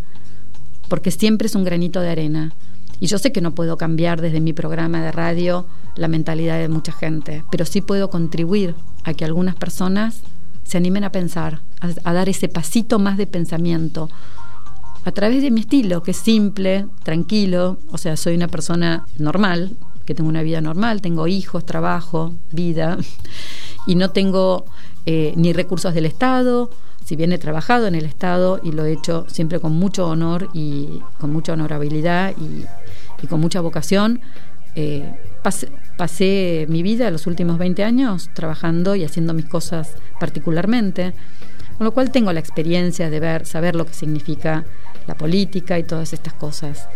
porque 0.87 1.11
siempre 1.11 1.47
es 1.47 1.55
un 1.55 1.65
granito 1.65 1.99
de 1.99 2.11
arena. 2.11 2.53
Y 2.99 3.07
yo 3.07 3.17
sé 3.17 3.31
que 3.31 3.41
no 3.41 3.55
puedo 3.55 3.77
cambiar 3.77 4.21
desde 4.21 4.41
mi 4.41 4.53
programa 4.53 5.01
de 5.01 5.11
radio 5.11 5.65
la 5.95 6.07
mentalidad 6.07 6.59
de 6.59 6.69
mucha 6.69 6.91
gente, 6.91 7.43
pero 7.51 7.65
sí 7.65 7.81
puedo 7.81 8.09
contribuir 8.09 8.75
a 9.03 9.13
que 9.13 9.25
algunas 9.25 9.55
personas 9.55 10.21
se 10.63 10.77
animen 10.77 11.03
a 11.03 11.11
pensar, 11.11 11.61
a, 11.81 12.13
dar 12.13 12.29
ese 12.29 12.47
pasito 12.47 12.99
más 12.99 13.17
de 13.17 13.25
pensamiento, 13.25 14.09
a 15.05 15.11
través 15.11 15.41
de 15.41 15.49
mi 15.49 15.61
estilo, 15.61 16.03
que 16.03 16.11
es 16.11 16.17
simple, 16.17 16.85
tranquilo, 17.03 17.79
o 17.91 17.97
sea, 17.97 18.15
soy 18.17 18.35
una 18.35 18.47
persona 18.47 19.05
normal, 19.17 19.75
que 20.05 20.13
tengo 20.13 20.29
una 20.29 20.43
vida 20.43 20.61
normal, 20.61 21.01
tengo 21.01 21.27
hijos, 21.27 21.65
trabajo, 21.65 22.35
vida, 22.51 22.97
y 23.87 23.95
no 23.95 24.11
tengo 24.11 24.65
eh, 25.05 25.33
ni 25.35 25.53
recursos 25.53 25.93
del 25.93 26.05
Estado, 26.05 26.69
si 27.09 27.15
bien 27.15 27.31
he 27.31 27.39
trabajado 27.39 27.87
en 27.87 27.95
el 27.95 28.05
Estado 28.05 28.59
y 28.61 28.71
lo 28.71 28.85
he 28.85 28.91
hecho 28.91 29.25
siempre 29.27 29.59
con 29.59 29.71
mucho 29.71 30.07
honor 30.07 30.49
y 30.53 31.01
con 31.19 31.33
mucha 31.33 31.53
honorabilidad 31.53 32.35
y, 32.37 32.65
con 33.27 33.39
mucha 33.39 33.61
vocación, 33.61 34.21
eh, 34.75 35.13
pasé, 35.97 36.65
mi 36.69 36.83
vida 36.83 37.11
los 37.11 37.27
últimos 37.27 37.57
20 37.57 37.83
años 37.83 38.29
trabajando 38.33 38.95
y 38.95 39.03
haciendo 39.03 39.33
mis 39.33 39.45
cosas 39.45 39.95
particularmente, 40.19 41.13
con 41.77 41.85
lo 41.85 41.91
cual 41.91 42.11
tengo 42.11 42.31
la 42.33 42.39
experiencia 42.39 43.09
de 43.09 43.19
ver, 43.19 43.45
saber 43.45 43.75
lo 43.75 43.85
que 43.85 43.93
significa 43.93 44.65
la 45.07 45.15
política 45.15 45.79
y 45.79 45.83
todas 45.83 46.13
estas 46.13 46.33
cosas. 46.33 46.87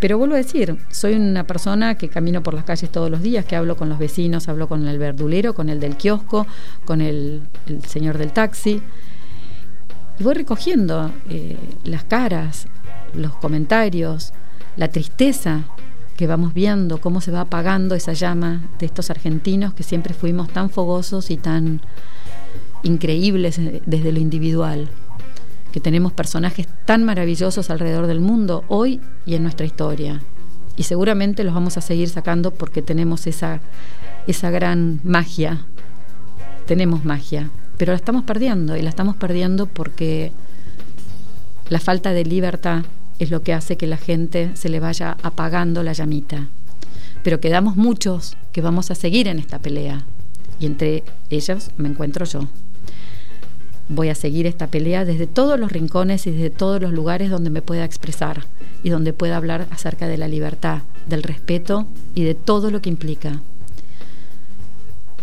Pero 0.00 0.16
vuelvo 0.16 0.34
a 0.34 0.38
decir, 0.38 0.78
soy 0.90 1.14
una 1.14 1.46
persona 1.46 1.96
que 1.96 2.08
camino 2.08 2.42
por 2.42 2.54
las 2.54 2.64
calles 2.64 2.90
todos 2.90 3.10
los 3.10 3.20
días, 3.20 3.44
que 3.44 3.56
hablo 3.56 3.76
con 3.76 3.90
los 3.90 3.98
vecinos, 3.98 4.48
hablo 4.48 4.66
con 4.66 4.88
el 4.88 4.98
verdulero, 4.98 5.54
con 5.54 5.68
el 5.68 5.78
del 5.78 5.96
kiosco, 5.96 6.46
con 6.86 7.02
el, 7.02 7.42
señor 7.86 8.16
del 8.16 8.32
taxi. 8.32 8.80
Y 10.18 10.24
voy 10.24 10.34
recogiendo 10.34 11.10
eh, 11.28 11.58
las 11.84 12.04
caras, 12.04 12.66
los 13.12 13.34
comentarios, 13.36 14.32
la 14.80 14.88
tristeza 14.88 15.64
que 16.16 16.26
vamos 16.26 16.54
viendo, 16.54 17.02
cómo 17.02 17.20
se 17.20 17.30
va 17.30 17.42
apagando 17.42 17.94
esa 17.94 18.14
llama 18.14 18.62
de 18.78 18.86
estos 18.86 19.10
argentinos 19.10 19.74
que 19.74 19.82
siempre 19.82 20.14
fuimos 20.14 20.48
tan 20.48 20.70
fogosos 20.70 21.30
y 21.30 21.36
tan 21.36 21.82
increíbles 22.82 23.60
desde 23.84 24.10
lo 24.10 24.18
individual 24.18 24.88
que 25.70 25.80
tenemos 25.80 26.14
personajes 26.14 26.66
tan 26.86 27.04
maravillosos 27.04 27.68
alrededor 27.68 28.06
del 28.06 28.20
mundo 28.20 28.64
hoy 28.68 29.02
y 29.26 29.34
en 29.34 29.42
nuestra 29.42 29.66
historia. 29.66 30.22
Y 30.78 30.84
seguramente 30.84 31.44
los 31.44 31.52
vamos 31.52 31.76
a 31.76 31.82
seguir 31.82 32.08
sacando 32.08 32.50
porque 32.50 32.80
tenemos 32.80 33.26
esa, 33.26 33.60
esa 34.26 34.48
gran 34.48 35.00
magia. 35.04 35.66
Tenemos 36.64 37.04
magia, 37.04 37.50
pero 37.76 37.92
la 37.92 37.96
estamos 37.96 38.24
perdiendo 38.24 38.78
y 38.78 38.82
la 38.82 38.88
estamos 38.88 39.14
perdiendo 39.16 39.66
porque 39.66 40.32
la 41.68 41.80
falta 41.80 42.14
de 42.14 42.24
libertad 42.24 42.84
es 43.20 43.30
lo 43.30 43.42
que 43.42 43.52
hace 43.52 43.76
que 43.76 43.86
la 43.86 43.96
gente 43.96 44.50
se 44.54 44.68
le 44.68 44.80
vaya 44.80 45.16
apagando 45.22 45.84
la 45.84 45.92
llamita. 45.92 46.48
Pero 47.22 47.38
quedamos 47.38 47.76
muchos 47.76 48.36
que 48.50 48.60
vamos 48.60 48.90
a 48.90 48.96
seguir 48.96 49.28
en 49.28 49.38
esta 49.38 49.60
pelea 49.60 50.04
y 50.58 50.66
entre 50.66 51.04
ellos 51.30 51.70
me 51.76 51.88
encuentro 51.88 52.24
yo 52.24 52.48
voy 53.90 54.08
a 54.08 54.14
seguir 54.14 54.46
esta 54.46 54.68
pelea 54.68 55.04
desde 55.04 55.26
todos 55.26 55.58
los 55.58 55.72
rincones 55.72 56.26
y 56.26 56.30
desde 56.30 56.50
todos 56.50 56.80
los 56.80 56.92
lugares 56.92 57.28
donde 57.28 57.50
me 57.50 57.60
pueda 57.60 57.84
expresar 57.84 58.46
y 58.82 58.90
donde 58.90 59.12
pueda 59.12 59.36
hablar 59.36 59.66
acerca 59.70 60.06
de 60.06 60.16
la 60.16 60.28
libertad, 60.28 60.82
del 61.08 61.24
respeto 61.24 61.86
y 62.14 62.22
de 62.22 62.34
todo 62.34 62.70
lo 62.70 62.80
que 62.80 62.88
implica. 62.88 63.42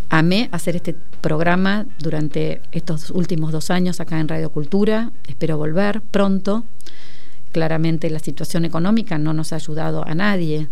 Amé 0.09 0.49
hacer 0.51 0.75
este 0.75 0.95
programa 1.21 1.85
durante 1.99 2.61
estos 2.71 3.09
últimos 3.11 3.51
dos 3.51 3.71
años 3.71 3.99
acá 3.99 4.19
en 4.19 4.27
Radio 4.27 4.51
Cultura. 4.51 5.11
Espero 5.27 5.57
volver 5.57 6.01
pronto. 6.01 6.65
Claramente 7.51 8.09
la 8.09 8.19
situación 8.19 8.65
económica 8.65 9.17
no 9.17 9.33
nos 9.33 9.53
ha 9.53 9.57
ayudado 9.57 10.05
a 10.05 10.15
nadie. 10.15 10.69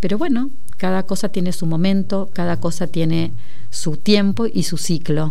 Pero 0.00 0.18
bueno, 0.18 0.50
cada 0.76 1.04
cosa 1.04 1.28
tiene 1.28 1.52
su 1.52 1.66
momento, 1.66 2.30
cada 2.32 2.58
cosa 2.58 2.86
tiene 2.86 3.32
su 3.70 3.96
tiempo 3.96 4.46
y 4.46 4.64
su 4.64 4.76
ciclo 4.76 5.30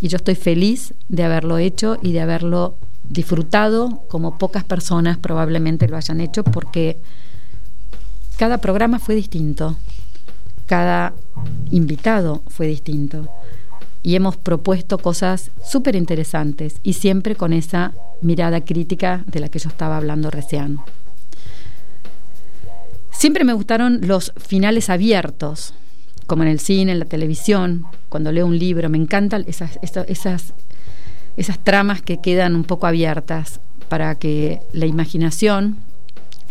y 0.00 0.08
yo 0.08 0.16
estoy 0.16 0.34
feliz 0.34 0.94
de 1.08 1.24
haberlo 1.24 1.58
hecho 1.58 1.98
y 2.02 2.12
de 2.12 2.20
haberlo 2.20 2.76
disfrutado 3.08 4.02
como 4.08 4.38
pocas 4.38 4.64
personas 4.64 5.18
probablemente 5.18 5.88
lo 5.88 5.96
hayan 5.96 6.20
hecho 6.20 6.44
porque 6.44 6.98
cada 8.36 8.58
programa 8.58 8.98
fue 8.98 9.14
distinto, 9.14 9.76
cada 10.66 11.14
invitado 11.70 12.42
fue 12.48 12.68
distinto 12.68 13.28
y 14.02 14.14
hemos 14.14 14.36
propuesto 14.36 14.98
cosas 14.98 15.50
súper 15.64 15.96
interesantes 15.96 16.76
y 16.82 16.94
siempre 16.94 17.34
con 17.34 17.52
esa 17.52 17.92
mirada 18.20 18.64
crítica 18.64 19.24
de 19.26 19.40
la 19.40 19.48
que 19.48 19.58
yo 19.58 19.68
estaba 19.68 19.96
hablando 19.96 20.30
recién. 20.30 20.78
Siempre 23.10 23.44
me 23.44 23.52
gustaron 23.52 24.00
los 24.02 24.32
finales 24.36 24.90
abiertos, 24.90 25.74
como 26.28 26.44
en 26.44 26.50
el 26.50 26.60
cine, 26.60 26.92
en 26.92 27.00
la 27.00 27.04
televisión, 27.04 27.84
cuando 28.08 28.30
leo 28.30 28.46
un 28.46 28.58
libro, 28.58 28.88
me 28.88 28.98
encantan 28.98 29.44
esas, 29.48 29.78
esas, 29.82 30.54
esas, 31.36 31.58
tramas 31.64 32.00
que 32.00 32.20
quedan 32.20 32.54
un 32.54 32.64
poco 32.64 32.86
abiertas 32.86 33.60
para 33.88 34.14
que 34.14 34.60
la 34.72 34.86
imaginación 34.86 35.78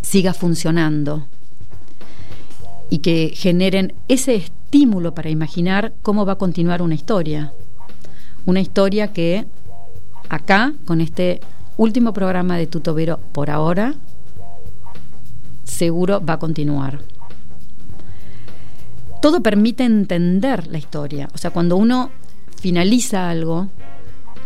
siga 0.01 0.33
funcionando 0.33 1.27
y 2.89 2.99
que 2.99 3.31
generen 3.33 3.93
ese 4.09 4.43
estímulo 4.67 5.13
para 5.13 5.29
imaginar 5.29 5.93
cómo 6.01 6.25
va 6.25 6.33
a 6.33 6.37
continuar 6.37 6.81
una 6.81 6.95
historia. 6.95 7.53
Una 8.45 8.59
historia 8.59 9.13
que 9.13 9.45
acá, 10.27 10.73
con 10.85 10.99
este 10.99 11.39
último 11.77 12.11
programa 12.11 12.57
de 12.57 12.67
Tutovero 12.67 13.19
por 13.31 13.49
ahora, 13.49 13.95
seguro 15.63 16.23
va 16.23 16.33
a 16.33 16.39
continuar 16.39 16.99
todo 19.21 19.41
permite 19.41 19.83
entender 19.83 20.67
la 20.67 20.77
historia. 20.77 21.27
O 21.33 21.37
sea, 21.37 21.51
cuando 21.51 21.75
uno 21.75 22.11
finaliza 22.55 23.29
algo, 23.29 23.67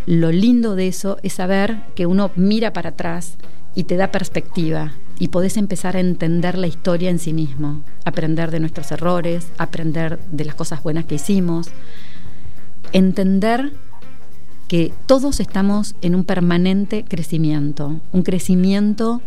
lo 0.06 0.32
lindo 0.32 0.76
de 0.76 0.88
eso 0.88 1.18
es 1.24 1.34
saber 1.34 1.84
que 1.94 2.06
uno 2.06 2.32
mira 2.36 2.74
para 2.74 2.90
atrás 2.90 3.38
y 3.76 3.84
te 3.84 3.96
da 3.96 4.12
perspectiva 4.12 4.94
y 5.22 5.28
podés 5.28 5.56
empezar 5.58 5.96
a 5.96 6.00
entender 6.00 6.58
la 6.58 6.66
historia 6.66 7.12
en 7.12 7.20
sí 7.20 7.32
mismo, 7.32 7.84
aprender 8.06 8.50
de 8.50 8.60
nuestros 8.60 8.92
errores, 8.92 9.50
aprender 9.60 10.18
de 10.32 10.46
las 10.46 10.56
cosas 10.56 10.82
buenas 10.82 11.06
que 11.06 11.14
hicimos, 11.14 11.68
entender 12.92 13.72
que 14.68 14.92
todos 15.06 15.40
estamos 15.40 15.94
en 16.02 16.16
un 16.16 16.24
permanente 16.24 17.06
crecimiento, 17.08 18.02
un 18.12 18.24
crecimiento 18.24 19.22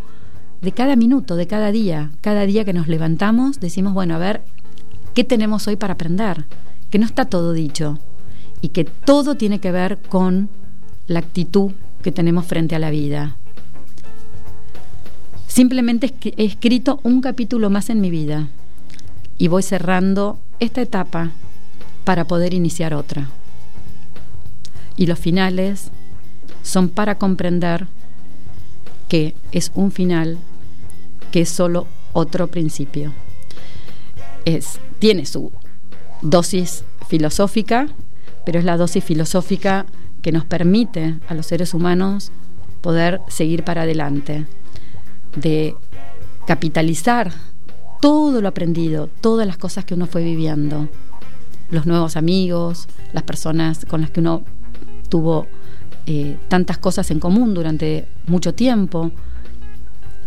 de 0.62 0.72
cada 0.72 0.96
minuto, 0.96 1.36
de 1.36 1.46
cada 1.46 1.70
día. 1.70 2.10
Cada 2.22 2.44
día 2.44 2.64
que 2.64 2.72
nos 2.72 2.88
levantamos 2.88 3.60
decimos, 3.60 3.94
bueno, 3.94 4.16
a 4.16 4.18
ver, 4.18 4.42
qué 5.14 5.22
tenemos 5.22 5.68
hoy 5.68 5.76
para 5.76 5.94
aprender, 5.94 6.46
que 6.90 6.98
no 6.98 7.06
está 7.06 7.26
todo 7.26 7.52
dicho 7.52 8.00
y 8.60 8.70
que 8.70 8.82
todo 8.82 9.36
tiene 9.36 9.60
que 9.60 9.70
ver 9.70 9.98
con 9.98 10.48
la 11.06 11.20
actitud 11.20 11.70
que 12.02 12.10
tenemos 12.10 12.46
frente 12.46 12.74
a 12.74 12.80
la 12.80 12.90
vida. 12.90 13.36
Simplemente 15.54 16.12
he 16.36 16.44
escrito 16.46 16.98
un 17.04 17.20
capítulo 17.20 17.70
más 17.70 17.88
en 17.88 18.00
mi 18.00 18.10
vida 18.10 18.48
y 19.38 19.46
voy 19.46 19.62
cerrando 19.62 20.40
esta 20.58 20.82
etapa 20.82 21.30
para 22.02 22.24
poder 22.24 22.54
iniciar 22.54 22.92
otra. 22.92 23.28
Y 24.96 25.06
los 25.06 25.20
finales 25.20 25.92
son 26.64 26.88
para 26.88 27.18
comprender 27.18 27.86
que 29.08 29.36
es 29.52 29.70
un 29.76 29.92
final 29.92 30.38
que 31.30 31.42
es 31.42 31.50
solo 31.50 31.86
otro 32.14 32.48
principio. 32.48 33.12
Es 34.44 34.80
tiene 34.98 35.24
su 35.24 35.52
dosis 36.20 36.82
filosófica, 37.06 37.86
pero 38.44 38.58
es 38.58 38.64
la 38.64 38.76
dosis 38.76 39.04
filosófica 39.04 39.86
que 40.20 40.32
nos 40.32 40.44
permite 40.46 41.20
a 41.28 41.34
los 41.34 41.46
seres 41.46 41.74
humanos 41.74 42.32
poder 42.80 43.20
seguir 43.28 43.62
para 43.62 43.82
adelante, 43.82 44.46
de 45.36 45.74
capitalizar 46.46 47.32
todo 48.00 48.40
lo 48.40 48.48
aprendido, 48.48 49.08
todas 49.20 49.46
las 49.46 49.56
cosas 49.56 49.84
que 49.84 49.94
uno 49.94 50.06
fue 50.06 50.22
viviendo, 50.22 50.88
los 51.70 51.86
nuevos 51.86 52.16
amigos, 52.16 52.86
las 53.12 53.22
personas 53.22 53.86
con 53.86 54.02
las 54.02 54.10
que 54.10 54.20
uno 54.20 54.42
tuvo 55.08 55.46
eh, 56.06 56.36
tantas 56.48 56.78
cosas 56.78 57.10
en 57.10 57.20
común 57.20 57.54
durante 57.54 58.06
mucho 58.26 58.52
tiempo. 58.52 59.10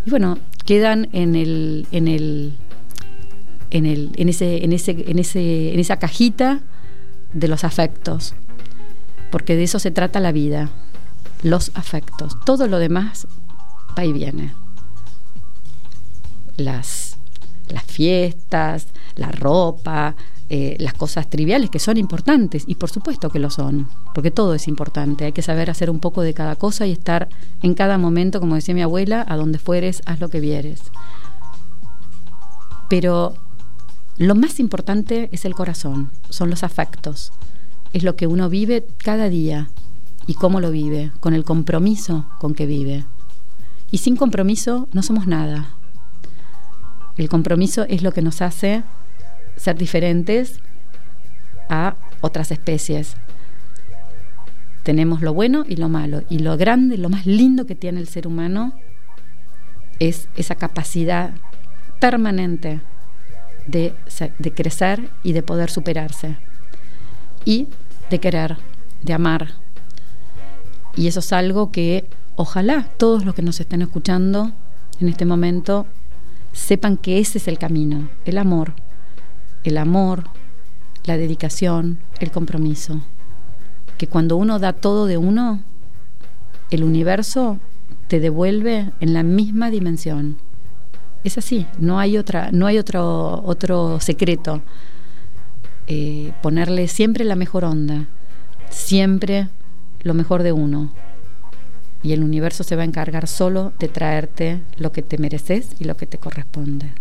Y 0.06 0.10
bueno, 0.10 0.40
quedan 0.66 1.10
en 1.12 1.36
el, 1.36 1.88
en 1.92 2.08
el 2.08 2.58
en, 3.70 3.86
el, 3.86 4.12
en, 4.16 4.30
ese, 4.30 4.64
en, 4.64 4.74
ese, 4.74 4.92
en, 5.08 5.20
ese, 5.20 5.74
en 5.74 5.80
esa 5.80 5.98
cajita 5.98 6.62
de 7.34 7.48
los 7.48 7.64
afectos, 7.64 8.34
porque 9.30 9.56
de 9.56 9.64
eso 9.64 9.80
se 9.80 9.92
trata 9.92 10.20
la 10.20 10.32
vida, 10.32 10.70
los 11.44 11.72
afectos. 11.76 12.38
Todo 12.46 12.68
lo 12.68 12.80
demás 12.80 13.28
va 13.98 14.06
y 14.06 14.14
viene. 14.14 14.54
Las, 16.58 17.18
fiestas, 17.86 18.88
la 19.16 19.32
ropa, 19.32 20.16
eh, 20.50 20.76
las 20.80 20.94
cosas 20.94 21.30
triviales 21.30 21.70
que 21.70 21.80
son 21.80 21.98
importantes, 21.98 22.64
y 22.68 22.76
por 22.76 22.90
supuesto 22.90 23.30
que 23.30 23.40
lo 23.40 23.50
son, 23.50 23.90
porque 24.14 24.32
todo 24.32 24.54
es 24.54 24.68
importante, 24.68 25.26
hay 25.26 25.32
que 25.32 25.42
saber 25.42 25.70
hacer 25.70 25.90
un 25.90 26.00
poco 26.00 26.22
de 26.22 26.34
cada 26.34 26.56
cosa 26.56 26.86
y 26.86 26.92
estar 26.92 27.30
en 27.62 27.74
cada 27.74 27.98
momento, 27.98 28.40
como 28.40 28.56
decía 28.56 28.76
mi 28.76 28.82
abuela, 28.82 29.26
a 29.28 29.36
donde 29.36 29.60
fueres, 29.60 30.02
haz 30.06 30.20
lo 30.20 30.30
que 30.30 30.40
vieres. 30.40 30.82
Pero 32.90 33.36
lo 34.18 34.34
más 34.36 34.60
importante 34.60 35.30
es 35.32 35.46
el 35.46 35.54
corazón, 35.54 36.10
son 36.30 36.50
los 36.50 36.64
afectos, 36.64 37.34
es 37.94 38.04
lo 38.04 38.16
que 38.16 38.28
uno 38.28 38.50
vive 38.50 38.88
cada 38.98 39.30
día 39.30 39.70
y 40.28 40.34
cómo 40.34 40.60
lo 40.60 40.72
vive, 40.72 41.12
con 41.20 41.34
el 41.34 41.44
compromiso 41.44 42.26
con 42.40 42.54
que 42.54 42.66
vive. 42.66 43.06
Y 43.92 44.00
sin 44.00 44.16
compromiso 44.16 44.88
no 44.92 45.04
somos 45.04 45.28
nada. 45.28 45.77
El 47.18 47.30
compromiso 47.30 47.86
es 47.90 48.04
lo 48.04 48.14
que 48.14 48.22
nos 48.22 48.42
hace 48.42 48.84
ser 49.56 49.76
diferentes 49.76 50.60
a 51.70 51.96
otras 52.22 52.52
especies. 52.52 53.16
Tenemos 54.84 55.22
lo 55.22 55.34
bueno 55.34 55.66
y 55.68 55.76
lo 55.76 55.90
malo. 55.90 56.24
Y 56.30 56.40
lo 56.40 56.56
grande, 56.58 56.98
lo 56.98 57.10
más 57.10 57.26
lindo 57.26 57.66
que 57.66 57.76
tiene 57.76 58.00
el 58.00 58.08
ser 58.08 58.28
humano 58.28 58.74
es 60.00 60.30
esa 60.36 60.56
capacidad 60.56 61.32
permanente 62.00 62.82
de, 63.66 63.96
de 64.38 64.54
crecer 64.54 65.10
y 65.24 65.34
de 65.34 65.44
poder 65.44 65.72
superarse. 65.72 66.38
Y 67.44 67.68
de 68.10 68.20
querer, 68.20 68.58
de 69.02 69.14
amar. 69.14 69.56
Y 70.96 71.08
eso 71.08 71.20
es 71.20 71.34
algo 71.34 71.72
que 71.72 72.08
ojalá 72.36 72.88
todos 72.98 73.26
los 73.26 73.34
que 73.34 73.42
nos 73.42 73.60
estén 73.60 73.82
escuchando 73.82 74.52
en 75.00 75.10
este 75.10 75.26
momento 75.26 75.88
sepan 76.58 76.98
que 76.98 77.20
ese 77.20 77.38
es 77.38 77.48
el 77.48 77.58
camino, 77.58 78.10
el 78.26 78.38
amor 78.38 78.74
el 79.68 79.78
amor, 79.78 80.24
la 81.04 81.18
dedicación, 81.18 82.00
el 82.20 82.32
compromiso. 82.32 83.02
Que 83.98 84.08
cuando 84.08 84.38
uno 84.38 84.60
da 84.60 84.72
todo 84.72 85.08
de 85.08 85.18
uno, 85.18 85.62
el 86.72 86.84
universo 86.84 87.60
te 88.08 88.22
devuelve 88.22 88.92
en 89.02 89.14
la 89.14 89.24
misma 89.24 89.70
dimensión. 89.70 90.38
Es 91.26 91.38
así, 91.38 91.66
no 91.80 92.00
hay 92.00 92.18
otra, 92.18 92.52
no 92.54 92.66
hay 92.66 92.78
otro, 92.78 93.44
otro 93.44 94.00
secreto. 94.00 94.62
Eh, 95.88 96.32
ponerle 96.42 96.88
siempre 96.88 97.26
la 97.26 97.36
mejor 97.36 97.66
onda, 97.66 98.08
siempre 98.70 99.50
lo 100.02 100.14
mejor 100.14 100.44
de 100.44 100.54
uno. 100.54 100.94
Y 102.08 102.14
el 102.14 102.24
universo 102.24 102.64
se 102.64 102.78
va 102.78 102.84
a 102.84 102.86
encargar 102.86 103.28
solo 103.28 103.74
de 103.80 103.90
traerte 103.90 104.62
lo 104.78 104.94
que 104.94 105.02
te 105.02 105.18
mereces 105.18 105.72
y 105.78 105.84
lo 105.84 105.98
que 105.98 106.06
te 106.06 106.18
corresponde. 106.18 106.94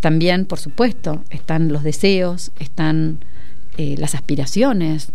También, 0.00 0.44
por 0.44 0.58
supuesto, 0.58 1.22
están 1.30 1.72
los 1.72 1.84
deseos, 1.84 2.50
están 2.58 3.20
eh, 3.76 3.94
las 3.96 4.16
aspiraciones, 4.16 5.12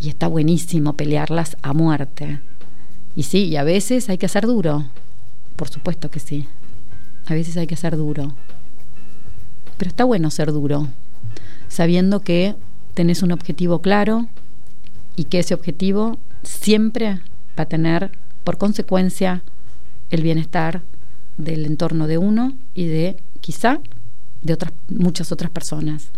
y 0.00 0.08
está 0.08 0.26
buenísimo 0.26 0.94
pelearlas 0.94 1.56
a 1.62 1.72
muerte. 1.74 2.40
Y 3.14 3.22
sí, 3.22 3.44
y 3.44 3.56
a 3.56 3.62
veces 3.62 4.08
hay 4.08 4.18
que 4.18 4.26
ser 4.26 4.46
duro, 4.46 4.84
por 5.54 5.68
supuesto 5.68 6.10
que 6.10 6.18
sí. 6.18 6.48
A 7.26 7.34
veces 7.34 7.56
hay 7.56 7.68
que 7.68 7.76
ser 7.76 7.96
duro. 7.96 8.34
Pero 9.78 9.88
está 9.88 10.02
bueno 10.02 10.30
ser 10.32 10.50
duro, 10.50 10.88
sabiendo 11.68 12.18
que 12.18 12.56
tenés 12.94 13.22
un 13.22 13.30
objetivo 13.30 13.80
claro 13.80 14.26
y 15.14 15.24
que 15.24 15.38
ese 15.38 15.54
objetivo 15.54 16.18
siempre 16.42 17.20
va 17.58 17.64
a 17.64 17.68
tener 17.68 18.10
por 18.44 18.58
consecuencia 18.58 19.42
el 20.10 20.22
bienestar 20.22 20.82
del 21.36 21.66
entorno 21.66 22.06
de 22.06 22.18
uno 22.18 22.56
y 22.74 22.86
de 22.86 23.16
quizá 23.40 23.80
de 24.42 24.52
otras, 24.52 24.72
muchas 24.88 25.32
otras 25.32 25.50
personas. 25.50 26.10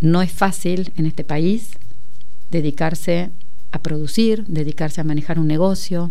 No 0.00 0.22
es 0.22 0.32
fácil 0.32 0.92
en 0.96 1.06
este 1.06 1.24
país 1.24 1.70
dedicarse 2.50 3.30
a 3.72 3.78
producir, 3.78 4.44
dedicarse 4.46 5.00
a 5.00 5.04
manejar 5.04 5.38
un 5.38 5.46
negocio, 5.46 6.10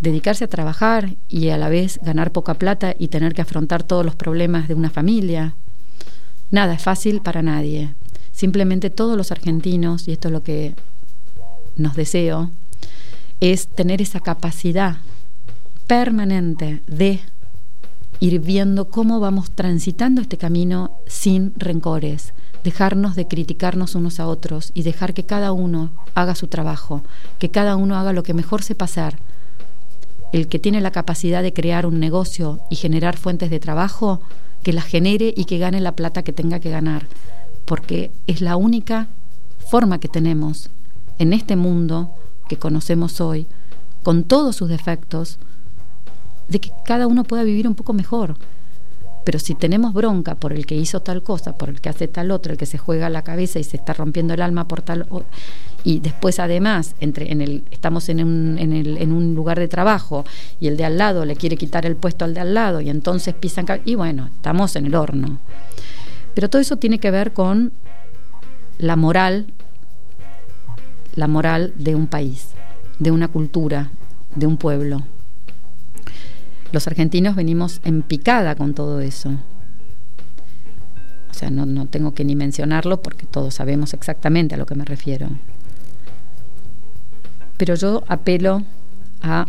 dedicarse 0.00 0.44
a 0.44 0.48
trabajar 0.48 1.14
y 1.28 1.48
a 1.50 1.58
la 1.58 1.68
vez 1.68 2.00
ganar 2.02 2.32
poca 2.32 2.54
plata 2.54 2.94
y 2.98 3.08
tener 3.08 3.34
que 3.34 3.42
afrontar 3.42 3.82
todos 3.82 4.04
los 4.04 4.16
problemas 4.16 4.68
de 4.68 4.74
una 4.74 4.90
familia. 4.90 5.54
Nada 6.50 6.74
es 6.74 6.82
fácil 6.82 7.22
para 7.22 7.40
nadie. 7.40 7.94
Simplemente 8.32 8.90
todos 8.90 9.16
los 9.16 9.30
argentinos, 9.30 10.08
y 10.08 10.12
esto 10.12 10.28
es 10.28 10.32
lo 10.32 10.42
que 10.42 10.74
nos 11.76 11.94
deseo, 11.94 12.50
es 13.40 13.66
tener 13.68 14.00
esa 14.00 14.20
capacidad 14.20 14.98
permanente 15.86 16.82
de 16.86 17.20
ir 18.20 18.38
viendo 18.38 18.88
cómo 18.88 19.18
vamos 19.18 19.50
transitando 19.50 20.20
este 20.20 20.38
camino 20.38 20.92
sin 21.06 21.52
rencores, 21.56 22.34
dejarnos 22.62 23.16
de 23.16 23.26
criticarnos 23.26 23.96
unos 23.96 24.20
a 24.20 24.28
otros 24.28 24.70
y 24.74 24.84
dejar 24.84 25.12
que 25.12 25.24
cada 25.24 25.52
uno 25.52 25.90
haga 26.14 26.36
su 26.36 26.46
trabajo, 26.46 27.02
que 27.40 27.50
cada 27.50 27.74
uno 27.74 27.96
haga 27.96 28.12
lo 28.12 28.22
que 28.22 28.32
mejor 28.32 28.62
sepa 28.62 28.84
hacer. 28.84 29.16
El 30.32 30.46
que 30.46 30.60
tiene 30.60 30.80
la 30.80 30.92
capacidad 30.92 31.42
de 31.42 31.52
crear 31.52 31.84
un 31.84 31.98
negocio 31.98 32.60
y 32.70 32.76
generar 32.76 33.16
fuentes 33.16 33.50
de 33.50 33.58
trabajo, 33.58 34.20
que 34.62 34.72
las 34.72 34.84
genere 34.84 35.34
y 35.36 35.44
que 35.44 35.58
gane 35.58 35.80
la 35.80 35.96
plata 35.96 36.22
que 36.22 36.32
tenga 36.32 36.60
que 36.60 36.70
ganar, 36.70 37.08
porque 37.64 38.12
es 38.28 38.40
la 38.40 38.54
única 38.56 39.08
forma 39.68 39.98
que 39.98 40.08
tenemos 40.08 40.70
en 41.18 41.32
este 41.32 41.56
mundo 41.56 42.14
que 42.48 42.58
conocemos 42.58 43.20
hoy, 43.20 43.46
con 44.02 44.24
todos 44.24 44.56
sus 44.56 44.68
defectos, 44.68 45.38
de 46.48 46.60
que 46.60 46.72
cada 46.84 47.06
uno 47.06 47.24
pueda 47.24 47.44
vivir 47.44 47.66
un 47.68 47.74
poco 47.74 47.92
mejor. 47.92 48.36
Pero 49.24 49.38
si 49.38 49.54
tenemos 49.54 49.94
bronca 49.94 50.34
por 50.34 50.52
el 50.52 50.66
que 50.66 50.74
hizo 50.74 51.00
tal 51.00 51.22
cosa, 51.22 51.56
por 51.56 51.68
el 51.68 51.80
que 51.80 51.88
hace 51.88 52.08
tal 52.08 52.30
otra, 52.32 52.52
el 52.52 52.58
que 52.58 52.66
se 52.66 52.78
juega 52.78 53.08
la 53.08 53.22
cabeza 53.22 53.60
y 53.60 53.64
se 53.64 53.76
está 53.76 53.92
rompiendo 53.92 54.34
el 54.34 54.42
alma 54.42 54.66
por 54.66 54.82
tal 54.82 55.06
y 55.84 56.00
después 56.00 56.38
además 56.38 56.94
entre 57.00 57.32
en 57.32 57.40
el 57.40 57.64
estamos 57.70 58.08
en 58.08 58.22
un, 58.24 58.58
en 58.58 59.12
un 59.12 59.34
lugar 59.34 59.58
de 59.58 59.68
trabajo 59.68 60.24
y 60.60 60.68
el 60.68 60.76
de 60.76 60.84
al 60.84 60.98
lado 60.98 61.24
le 61.24 61.36
quiere 61.36 61.56
quitar 61.56 61.86
el 61.86 61.96
puesto 61.96 62.24
al 62.24 62.34
de 62.34 62.40
al 62.40 62.54
lado 62.54 62.80
y 62.80 62.88
entonces 62.88 63.34
pisan 63.34 63.66
y 63.84 63.94
bueno, 63.94 64.28
estamos 64.34 64.76
en 64.76 64.86
el 64.86 64.94
horno. 64.94 65.38
Pero 66.34 66.48
todo 66.48 66.62
eso 66.62 66.76
tiene 66.76 66.98
que 66.98 67.10
ver 67.10 67.32
con 67.32 67.72
la 68.78 68.96
moral 68.96 69.46
la 71.14 71.28
moral 71.28 71.72
de 71.76 71.94
un 71.94 72.06
país, 72.06 72.48
de 72.98 73.10
una 73.10 73.28
cultura, 73.28 73.90
de 74.34 74.46
un 74.46 74.56
pueblo. 74.56 75.02
Los 76.72 76.86
argentinos 76.86 77.36
venimos 77.36 77.80
en 77.84 78.02
picada 78.02 78.54
con 78.54 78.74
todo 78.74 79.00
eso. 79.00 79.30
O 81.30 81.34
sea, 81.34 81.50
no, 81.50 81.86
tengo 81.86 82.14
que 82.14 82.24
ni 82.24 82.36
mencionarlo 82.36 83.02
porque 83.02 83.26
todos 83.26 83.54
sabemos 83.54 83.94
exactamente 83.94 84.54
a 84.54 84.58
lo 84.58 84.66
que 84.66 84.74
me 84.74 84.84
refiero. 84.84 85.28
Pero 87.56 87.74
yo 87.74 88.04
apelo 88.08 88.62
a 89.22 89.46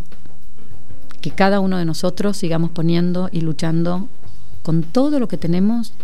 que 1.20 1.30
cada 1.30 1.60
uno 1.60 1.78
de 1.78 1.84
nosotros 1.84 2.36
sigamos 2.36 2.70
poniendo 2.70 3.28
y 3.32 3.40
luchando 3.40 4.08
con 4.62 4.82
todo 4.82 5.18
lo 5.18 5.28
que 5.28 5.38
tenemos 5.38 5.94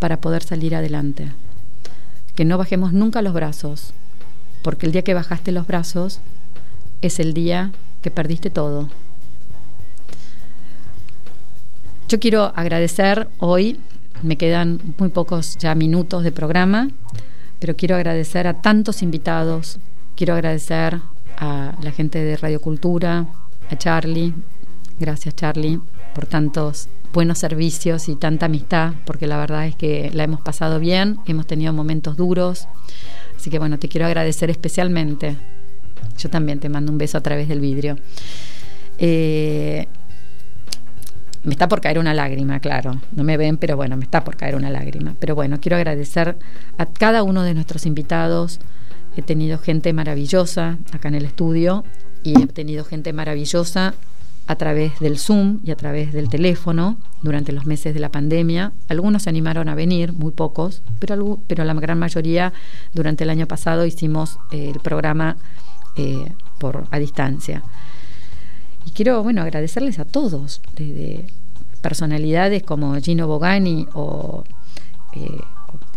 para 0.00 0.20
poder 0.20 0.42
salir 0.42 0.74
adelante. 0.74 1.32
Que 2.34 2.44
no 2.44 2.58
bajemos 2.58 2.92
nunca 2.92 3.22
los 3.22 3.32
brazos, 3.32 3.94
porque 4.64 4.86
el 4.86 4.92
día 4.92 5.02
que 5.02 5.12
bajaste 5.12 5.52
los 5.52 5.66
brazos 5.66 6.20
es 7.02 7.20
el 7.20 7.34
día 7.34 7.70
que 8.00 8.10
perdiste 8.10 8.48
todo. 8.48 8.88
Yo 12.08 12.18
quiero 12.18 12.50
agradecer 12.56 13.28
hoy, 13.38 13.78
me 14.22 14.38
quedan 14.38 14.80
muy 14.98 15.10
pocos 15.10 15.58
ya 15.58 15.74
minutos 15.74 16.24
de 16.24 16.32
programa, 16.32 16.88
pero 17.58 17.76
quiero 17.76 17.94
agradecer 17.96 18.46
a 18.46 18.62
tantos 18.62 19.02
invitados, 19.02 19.78
quiero 20.16 20.32
agradecer 20.32 21.00
a 21.36 21.74
la 21.82 21.92
gente 21.92 22.24
de 22.24 22.36
Radio 22.38 22.60
Cultura, 22.60 23.26
a 23.70 23.76
Charlie, 23.76 24.32
gracias 24.98 25.36
Charlie 25.36 25.78
por 26.14 26.24
tantos 26.26 26.88
buenos 27.12 27.38
servicios 27.38 28.08
y 28.08 28.16
tanta 28.16 28.46
amistad, 28.46 28.94
porque 29.04 29.26
la 29.26 29.36
verdad 29.36 29.66
es 29.66 29.76
que 29.76 30.10
la 30.14 30.24
hemos 30.24 30.40
pasado 30.40 30.80
bien, 30.80 31.18
hemos 31.26 31.46
tenido 31.46 31.72
momentos 31.72 32.16
duros, 32.16 32.66
así 33.36 33.50
que 33.50 33.58
bueno, 33.58 33.78
te 33.78 33.88
quiero 33.88 34.06
agradecer 34.06 34.50
especialmente. 34.50 35.36
Yo 36.18 36.30
también 36.30 36.60
te 36.60 36.68
mando 36.68 36.92
un 36.92 36.98
beso 36.98 37.18
a 37.18 37.20
través 37.20 37.48
del 37.48 37.60
vidrio. 37.60 37.96
Eh, 38.98 39.86
me 41.42 41.52
está 41.52 41.68
por 41.68 41.80
caer 41.80 41.98
una 41.98 42.14
lágrima, 42.14 42.58
claro. 42.60 43.00
No 43.12 43.22
me 43.22 43.36
ven, 43.36 43.58
pero 43.58 43.76
bueno, 43.76 43.96
me 43.96 44.04
está 44.04 44.24
por 44.24 44.36
caer 44.36 44.56
una 44.56 44.70
lágrima. 44.70 45.14
Pero 45.18 45.34
bueno, 45.34 45.60
quiero 45.60 45.76
agradecer 45.76 46.36
a 46.78 46.86
cada 46.86 47.22
uno 47.22 47.42
de 47.42 47.54
nuestros 47.54 47.84
invitados. 47.84 48.60
He 49.16 49.22
tenido 49.22 49.58
gente 49.58 49.92
maravillosa 49.92 50.78
acá 50.92 51.08
en 51.08 51.16
el 51.16 51.26
estudio 51.26 51.84
y 52.22 52.40
he 52.42 52.46
tenido 52.46 52.84
gente 52.84 53.12
maravillosa 53.12 53.94
a 54.46 54.56
través 54.56 54.98
del 55.00 55.18
Zoom 55.18 55.60
y 55.64 55.70
a 55.70 55.76
través 55.76 56.12
del 56.12 56.28
teléfono 56.28 56.98
durante 57.22 57.52
los 57.52 57.66
meses 57.66 57.94
de 57.94 58.00
la 58.00 58.10
pandemia. 58.10 58.72
Algunos 58.88 59.22
se 59.22 59.30
animaron 59.30 59.68
a 59.68 59.74
venir, 59.74 60.12
muy 60.12 60.32
pocos, 60.32 60.82
pero, 60.98 61.38
pero 61.46 61.64
la 61.64 61.74
gran 61.74 61.98
mayoría 61.98 62.52
durante 62.92 63.24
el 63.24 63.30
año 63.30 63.46
pasado 63.46 63.86
hicimos 63.86 64.38
eh, 64.50 64.72
el 64.74 64.80
programa 64.80 65.36
eh, 65.96 66.32
por 66.58 66.86
a 66.90 66.98
distancia. 66.98 67.62
Y 68.86 68.90
quiero 68.90 69.22
bueno 69.22 69.42
agradecerles 69.42 69.98
a 69.98 70.04
todos, 70.04 70.60
desde 70.76 71.26
personalidades 71.80 72.62
como 72.62 72.94
Gino 73.00 73.26
Bogani 73.26 73.86
o, 73.94 74.44
eh, 75.14 75.40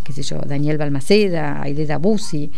qué 0.03 0.13
sé 0.13 0.23
yo, 0.23 0.39
Daniel 0.39 0.77
Balmaceda, 0.77 1.61
Aideda 1.61 1.97
Busi, 1.97 2.51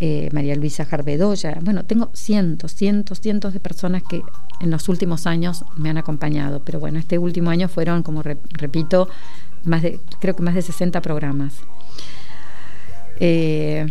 eh, 0.00 0.28
María 0.32 0.54
Luisa 0.56 0.84
Jarbedoya. 0.84 1.58
Bueno, 1.62 1.84
tengo 1.84 2.10
cientos, 2.12 2.74
cientos, 2.74 3.20
cientos 3.20 3.52
de 3.52 3.60
personas 3.60 4.02
que 4.02 4.22
en 4.60 4.70
los 4.70 4.88
últimos 4.88 5.26
años 5.26 5.64
me 5.76 5.90
han 5.90 5.98
acompañado, 5.98 6.62
pero 6.64 6.80
bueno, 6.80 6.98
este 6.98 7.18
último 7.18 7.50
año 7.50 7.68
fueron, 7.68 8.02
como 8.02 8.22
repito, 8.22 9.08
más 9.64 9.82
de, 9.82 10.00
creo 10.20 10.36
que 10.36 10.42
más 10.42 10.54
de 10.54 10.62
60 10.62 11.00
programas. 11.00 11.54
Eh, 13.20 13.86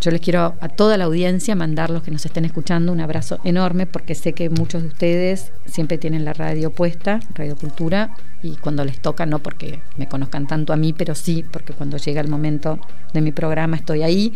yo 0.00 0.12
les 0.12 0.20
quiero 0.20 0.54
a 0.60 0.68
toda 0.68 0.96
la 0.96 1.04
audiencia 1.04 1.56
mandar 1.56 1.90
los 1.90 2.04
que 2.04 2.12
nos 2.12 2.24
estén 2.24 2.44
escuchando 2.44 2.92
un 2.92 3.00
abrazo 3.00 3.40
enorme 3.42 3.86
porque 3.86 4.14
sé 4.14 4.32
que 4.32 4.48
muchos 4.48 4.82
de 4.82 4.88
ustedes 4.88 5.50
siempre 5.66 5.98
tienen 5.98 6.24
la 6.24 6.32
radio 6.32 6.70
puesta, 6.70 7.18
Radio 7.34 7.56
Cultura, 7.56 8.14
y 8.40 8.56
cuando 8.56 8.84
les 8.84 9.00
toca, 9.00 9.26
no 9.26 9.40
porque 9.40 9.80
me 9.96 10.06
conozcan 10.06 10.46
tanto 10.46 10.72
a 10.72 10.76
mí, 10.76 10.92
pero 10.92 11.16
sí 11.16 11.44
porque 11.50 11.72
cuando 11.72 11.96
llega 11.96 12.20
el 12.20 12.28
momento 12.28 12.78
de 13.12 13.20
mi 13.20 13.32
programa 13.32 13.76
estoy 13.76 14.02
ahí 14.02 14.34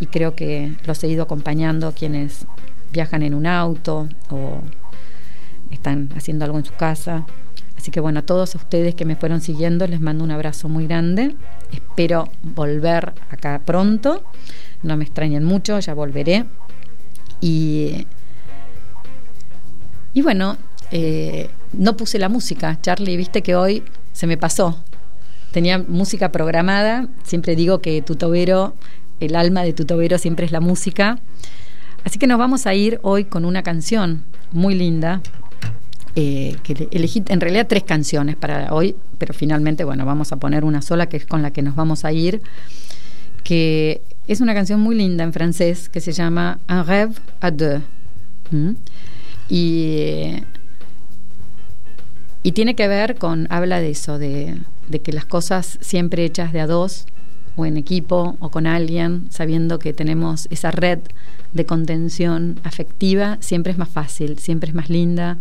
y 0.00 0.06
creo 0.06 0.34
que 0.34 0.74
los 0.84 1.02
he 1.02 1.08
ido 1.08 1.22
acompañando 1.24 1.92
quienes 1.92 2.46
viajan 2.92 3.22
en 3.22 3.34
un 3.34 3.46
auto 3.46 4.08
o 4.30 4.60
están 5.70 6.10
haciendo 6.16 6.44
algo 6.44 6.58
en 6.58 6.64
su 6.64 6.74
casa. 6.74 7.26
Así 7.76 7.90
que 7.90 8.00
bueno, 8.00 8.20
a 8.20 8.22
todos 8.22 8.54
ustedes 8.54 8.94
que 8.94 9.04
me 9.04 9.16
fueron 9.16 9.40
siguiendo 9.40 9.86
les 9.86 10.00
mando 10.00 10.24
un 10.24 10.30
abrazo 10.30 10.68
muy 10.68 10.86
grande. 10.86 11.36
Espero 11.72 12.28
volver 12.42 13.14
acá 13.30 13.60
pronto. 13.64 14.24
No 14.82 14.96
me 14.96 15.04
extrañen 15.04 15.44
mucho, 15.44 15.78
ya 15.78 15.94
volveré. 15.94 16.46
Y, 17.40 18.06
y 20.14 20.22
bueno, 20.22 20.56
eh, 20.90 21.50
no 21.72 21.96
puse 21.96 22.18
la 22.18 22.28
música. 22.28 22.78
Charlie, 22.80 23.16
viste 23.16 23.42
que 23.42 23.54
hoy 23.56 23.82
se 24.12 24.26
me 24.26 24.36
pasó. 24.36 24.82
Tenía 25.52 25.78
música 25.78 26.32
programada. 26.32 27.08
Siempre 27.24 27.56
digo 27.56 27.80
que 27.80 28.02
Tutobero 28.02 28.74
el 29.20 29.36
alma 29.36 29.62
de 29.62 29.72
Tutobero 29.72 30.18
siempre 30.18 30.46
es 30.46 30.52
la 30.52 30.60
música. 30.60 31.18
Así 32.04 32.18
que 32.18 32.26
nos 32.26 32.38
vamos 32.38 32.66
a 32.66 32.74
ir 32.74 33.00
hoy 33.02 33.24
con 33.24 33.44
una 33.44 33.62
canción 33.62 34.24
muy 34.52 34.74
linda. 34.74 35.20
Eh, 36.18 36.56
que 36.62 36.88
elegí 36.92 37.22
en 37.28 37.40
realidad 37.42 37.66
tres 37.68 37.82
canciones 37.82 38.36
para 38.36 38.72
hoy, 38.72 38.96
pero 39.18 39.34
finalmente, 39.34 39.84
bueno, 39.84 40.06
vamos 40.06 40.32
a 40.32 40.36
poner 40.36 40.64
una 40.64 40.80
sola 40.80 41.10
que 41.10 41.18
es 41.18 41.26
con 41.26 41.42
la 41.42 41.50
que 41.50 41.60
nos 41.60 41.76
vamos 41.76 42.06
a 42.06 42.12
ir, 42.12 42.40
que 43.44 44.00
es 44.26 44.40
una 44.40 44.54
canción 44.54 44.80
muy 44.80 44.94
linda 44.94 45.24
en 45.24 45.34
francés 45.34 45.90
que 45.90 46.00
se 46.00 46.12
llama 46.12 46.58
Un 46.70 46.86
rêve 46.86 47.12
à 47.40 47.50
deux. 47.50 47.82
¿Mm? 48.50 48.70
Y, 49.50 50.42
y 52.42 52.52
tiene 52.52 52.74
que 52.74 52.88
ver 52.88 53.16
con, 53.16 53.46
habla 53.50 53.80
de 53.80 53.90
eso, 53.90 54.18
de, 54.18 54.56
de 54.88 55.00
que 55.00 55.12
las 55.12 55.26
cosas 55.26 55.78
siempre 55.82 56.24
hechas 56.24 56.52
de 56.52 56.60
a 56.60 56.66
dos 56.66 57.04
o 57.56 57.66
en 57.66 57.76
equipo 57.76 58.36
o 58.38 58.50
con 58.50 58.66
alguien, 58.66 59.26
sabiendo 59.30 59.78
que 59.78 59.92
tenemos 59.92 60.46
esa 60.50 60.70
red 60.70 61.00
de 61.52 61.66
contención 61.66 62.60
afectiva, 62.62 63.38
siempre 63.40 63.72
es 63.72 63.78
más 63.78 63.88
fácil, 63.88 64.38
siempre 64.38 64.68
es 64.68 64.74
más 64.74 64.90
linda. 64.90 65.38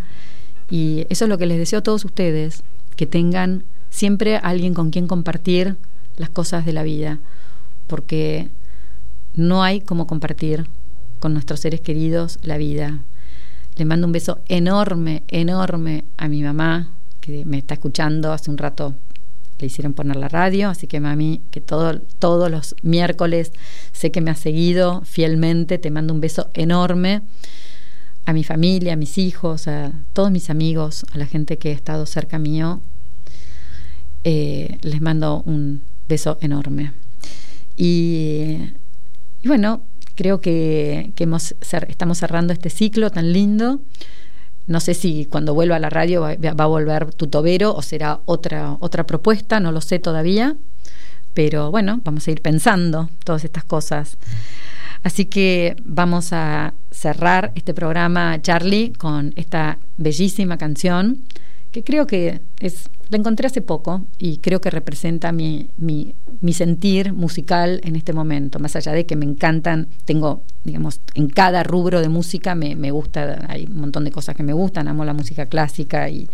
Y 0.70 1.06
eso 1.10 1.26
es 1.26 1.30
lo 1.30 1.38
que 1.38 1.46
les 1.46 1.58
deseo 1.58 1.80
a 1.80 1.84
todos 1.84 2.06
ustedes, 2.06 2.64
que 2.96 3.06
tengan 3.06 3.64
siempre 3.90 4.38
alguien 4.38 4.74
con 4.74 4.90
quien 4.90 5.08
compartir 5.08 5.76
las 6.18 6.30
cosas 6.30 6.66
de 6.66 6.74
la 6.74 6.84
vida, 6.84 7.20
porque 7.88 8.50
no 9.36 9.64
hay 9.64 9.82
como 9.82 10.08
compartir 10.08 10.68
con 11.20 11.34
nuestros 11.34 11.60
seres 11.60 11.82
queridos 11.82 12.40
la 12.42 12.58
vida. 12.58 13.00
Le 13.76 13.86
mando 13.86 14.08
un 14.08 14.14
beso 14.14 14.40
enorme, 14.48 15.24
enorme 15.28 16.06
a 16.18 16.30
mi 16.30 16.42
mamá, 16.42 16.92
que 17.20 17.44
me 17.46 17.58
está 17.58 17.74
escuchando 17.74 18.32
hace 18.32 18.50
un 18.50 18.58
rato 18.58 18.96
le 19.60 19.68
hicieron 19.68 19.94
poner 19.94 20.16
la 20.18 20.28
radio, 20.28 20.70
así 20.70 20.88
que 20.88 21.00
mami, 21.00 21.42
que 21.52 21.62
todo, 21.62 22.00
todos 22.20 22.52
los 22.52 22.76
miércoles 22.82 23.52
sé 23.92 24.12
que 24.12 24.22
me 24.22 24.32
has 24.32 24.40
seguido 24.40 25.02
fielmente, 25.06 25.78
te 25.78 25.92
mando 25.92 26.14
un 26.14 26.22
beso 26.22 26.50
enorme 26.54 27.22
a 28.26 28.34
mi 28.34 28.44
familia, 28.44 28.94
a 28.94 28.96
mis 28.96 29.18
hijos, 29.18 29.68
a 29.68 29.92
todos 30.14 30.32
mis 30.32 30.50
amigos, 30.50 31.06
a 31.14 31.18
la 31.18 31.28
gente 31.28 31.58
que 31.58 31.70
ha 31.70 31.74
estado 31.74 32.06
cerca 32.06 32.40
mío, 32.40 32.82
eh, 34.24 34.78
les 34.82 35.02
mando 35.02 35.44
un 35.46 35.82
beso 36.10 36.38
enorme. 36.42 36.92
Y, 37.78 38.58
bueno, 39.44 39.82
creo 40.16 40.42
que, 40.42 41.12
que 41.16 41.26
hemos, 41.26 41.56
estamos 41.88 42.18
cerrando 42.18 42.52
este 42.54 42.70
ciclo 42.70 43.12
tan 43.12 43.32
lindo. 43.32 43.82
No 44.68 44.80
sé 44.80 44.94
si 44.94 45.26
cuando 45.26 45.54
vuelva 45.54 45.76
a 45.76 45.80
la 45.80 45.90
radio 45.90 46.22
va, 46.22 46.64
a 46.64 46.68
volver 46.68 47.14
Tutobero 47.14 47.74
o 47.74 47.82
será 47.82 48.20
otra, 48.26 48.78
otra 48.80 49.06
propuesta, 49.06 49.60
no 49.60 49.72
lo 49.72 49.82
sé 49.82 50.00
todavía. 50.00 50.56
Pero 51.34 51.70
bueno, 51.70 52.02
vamos 52.04 52.28
a 52.28 52.32
ir 52.32 52.42
pensando 52.42 53.10
todas 53.24 53.44
estas 53.44 53.64
cosas. 53.64 54.18
Así 55.04 55.26
que 55.26 55.76
vamos 55.84 56.34
a 56.34 56.74
cerrar 56.90 57.52
este 57.56 57.74
programa, 57.74 58.42
Charlie, 58.42 58.94
con 58.94 59.34
esta 59.36 59.78
bellísima 59.98 60.58
canción 60.58 61.22
que 61.76 61.84
creo 61.84 62.08
que 62.08 62.40
es 62.62 62.90
la 63.10 63.18
encontré 63.18 63.48
hace 63.48 63.60
poco 63.60 64.06
y 64.18 64.38
creo 64.38 64.62
que 64.62 64.70
representa 64.70 65.34
mi, 65.34 65.68
mi, 65.76 66.16
mi, 66.40 66.54
sentir 66.54 67.12
musical 67.12 67.82
en 67.84 67.98
este 67.98 68.14
momento, 68.14 68.60
más 68.60 68.78
allá 68.78 68.94
de 68.94 69.06
que 69.06 69.18
me 69.18 69.26
encantan, 69.26 69.90
tengo, 70.06 70.42
digamos, 70.64 71.02
en 71.16 71.28
cada 71.28 71.64
rubro 71.64 72.00
de 72.00 72.08
música 72.08 72.56
me, 72.56 72.78
me 72.78 72.92
gusta, 72.92 73.46
hay 73.50 73.66
un 73.66 73.82
montón 73.82 74.06
de 74.06 74.12
cosas 74.12 74.38
que 74.38 74.44
me 74.44 74.54
gustan, 74.54 74.88
amo 74.88 75.04
la 75.04 75.12
música 75.12 75.48
clásica 75.48 76.10
y, 76.10 76.30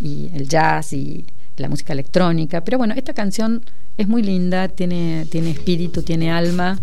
y 0.00 0.30
el 0.32 0.48
jazz 0.48 0.94
y 0.94 1.26
la 1.58 1.68
música 1.68 1.92
electrónica, 1.92 2.64
pero 2.64 2.78
bueno, 2.78 2.94
esta 2.96 3.12
canción 3.12 3.62
es 3.98 4.08
muy 4.08 4.22
linda, 4.22 4.68
tiene, 4.68 5.26
tiene 5.30 5.50
espíritu, 5.50 6.02
tiene 6.02 6.32
alma 6.32 6.80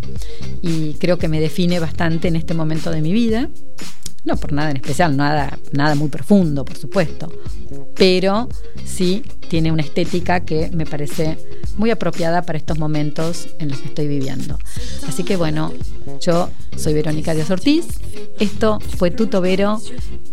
y 0.62 0.94
creo 1.00 1.18
que 1.18 1.28
me 1.28 1.40
define 1.40 1.80
bastante 1.80 2.28
en 2.28 2.36
este 2.36 2.54
momento 2.54 2.92
de 2.92 3.02
mi 3.02 3.12
vida. 3.12 3.50
No 4.24 4.38
por 4.38 4.54
nada 4.54 4.70
en 4.70 4.78
especial, 4.78 5.18
nada, 5.18 5.58
nada 5.72 5.96
muy 5.96 6.10
profundo, 6.10 6.64
por 6.64 6.78
supuesto, 6.78 7.32
pero 7.96 8.48
sí 8.86 9.24
tiene 9.50 9.72
una 9.72 9.82
estética 9.82 10.42
que 10.42 10.70
me 10.72 10.86
parece 10.86 11.38
muy 11.78 11.90
apropiada 11.90 12.44
para 12.44 12.58
estos 12.58 12.78
momentos 12.78 13.48
en 13.60 13.70
los 13.70 13.80
que 13.80 13.88
estoy 13.88 14.08
viviendo. 14.08 14.60
Así 15.08 15.24
que 15.24 15.38
bueno, 15.38 15.74
yo 16.20 16.50
soy 16.78 16.94
Verónica 16.94 17.34
Díaz 17.34 17.50
Ortiz, 17.50 17.86
esto 18.40 18.80
fue 18.98 19.10
Tuto 19.10 19.42
Vero 19.42 19.82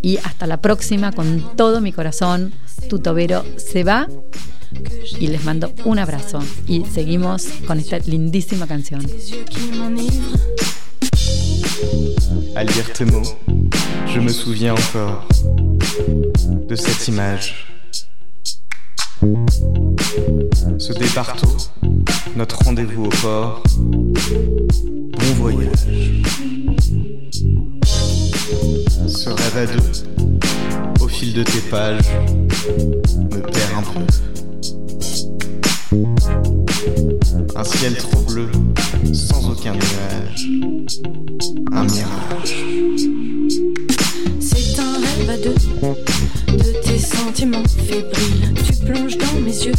y 0.02 0.18
hasta 0.18 0.46
la 0.46 0.60
próxima 0.60 1.12
con 1.12 1.56
todo 1.56 1.80
mi 1.80 1.92
corazón. 1.92 2.52
Tuto 2.88 3.14
Vero 3.14 3.44
se 3.56 3.84
va 3.84 4.08
y 5.18 5.28
les 5.28 5.44
mando 5.44 5.72
un 5.84 5.98
abrazo 5.98 6.40
y 6.66 6.84
seguimos 6.84 7.46
con 7.66 7.78
esta 7.78 7.98
lindísima 7.98 8.66
canción. 8.66 9.06
À 12.54 12.64
lire 12.64 12.82
tes 12.92 13.04
mots, 13.04 13.36
je 14.18 14.22
me 14.24 14.30
souviens 14.30 14.72
encore 14.72 15.28
de 16.68 16.74
cette 16.74 17.06
image. 17.06 17.66
Ce 20.76 20.92
départ 20.92 21.36
tôt, 21.36 21.56
notre 22.34 22.58
rendez-vous 22.64 23.04
au 23.04 23.10
port. 23.10 23.62
Bon 23.76 25.34
voyage. 25.36 25.70
Ce 29.06 29.30
rêve 29.30 29.56
à 29.56 29.66
deux, 29.66 29.92
au 31.00 31.06
fil 31.06 31.32
de 31.32 31.44
tes 31.44 31.60
pages, 31.70 32.10
me 33.30 33.40
perd 33.40 33.72
un 33.76 33.82
peu. 33.82 34.00
Un 37.54 37.64
ciel 37.64 37.96
trop 37.96 38.22
bleu, 38.22 38.50
sans 39.12 39.48
aucun 39.48 39.74
nuage. 39.74 40.48
Un 41.70 41.84
mirage. 41.84 42.27
Fébriles. 47.38 48.52
Tu 48.66 48.72
plonges 48.84 49.16
dans 49.16 49.40
mes 49.40 49.64
yeux, 49.64 49.72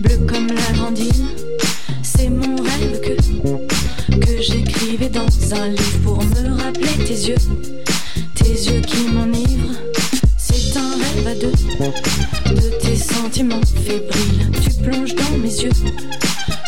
bleu 0.00 0.18
comme 0.26 0.48
la 0.48 0.76
grandine. 0.76 1.28
C'est 2.02 2.28
mon 2.28 2.56
rêve 2.56 3.00
que, 3.00 4.16
que 4.16 4.42
j'écrivais 4.42 5.08
dans 5.08 5.28
un 5.54 5.68
livre 5.68 5.98
pour 6.02 6.24
me 6.24 6.60
rappeler 6.60 7.04
tes 7.04 7.28
yeux, 7.28 7.36
tes 8.34 8.50
yeux 8.50 8.80
qui 8.80 9.06
m'enivrent. 9.06 9.76
C'est 10.36 10.76
un 10.76 10.90
rêve 10.90 11.26
à 11.28 11.34
deux, 11.34 11.52
de 12.54 12.70
tes 12.80 12.96
sentiments 12.96 13.60
fébriles. 13.84 14.50
Tu 14.60 14.70
plonges 14.82 15.14
dans 15.14 15.38
mes 15.38 15.62
yeux, 15.62 15.70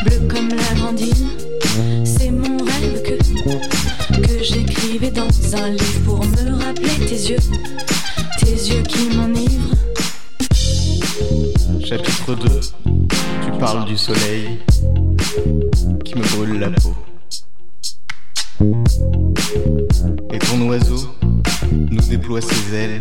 bleu 0.05 0.21
comme 0.29 0.51
la 0.51 0.75
grandine. 0.81 1.31
C'est 2.05 2.31
mon 2.31 2.59
rêve 2.59 3.03
que, 3.03 4.23
que 4.23 4.45
j'écrivais 4.45 5.11
dans 5.11 5.57
un 5.57 5.71
livre 5.71 6.01
pour 6.05 6.25
me 6.25 6.63
rappeler 6.63 7.07
tes 7.09 7.31
yeux, 7.31 7.43
tes 8.39 8.53
yeux 8.53 8.83
qui 8.83 9.17
m'enivrent. 9.17 9.78
Chapitre 11.89 12.35
2 12.35 12.61
Tu 13.47 13.51
parles 13.59 13.87
du 13.87 13.97
soleil 13.97 14.59
qui 16.05 16.17
me 16.17 16.37
brûle 16.37 16.59
la 16.59 16.69
peau. 16.69 16.95
Et 20.31 20.39
ton 20.39 20.69
oiseau 20.69 21.09
nous 21.73 22.03
déploie 22.03 22.43
ses 22.43 22.75
ailes, 22.75 23.01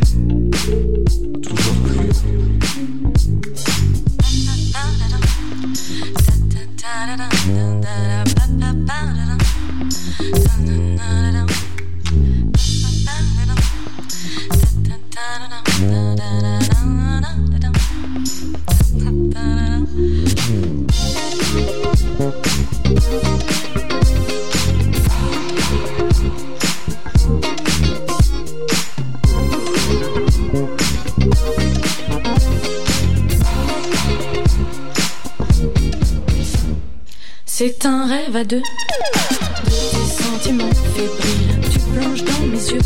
C'est 37.70 37.86
un 37.86 38.08
rêve 38.08 38.34
à 38.34 38.46
deux. 38.46 38.62
De 38.62 39.70
tes 39.70 40.24
sentiments 40.24 40.72
fébriles, 40.96 41.60
tu 41.70 41.80
plonges 41.80 42.24
dans 42.24 42.46
mes 42.48 42.66
yeux, 42.66 42.80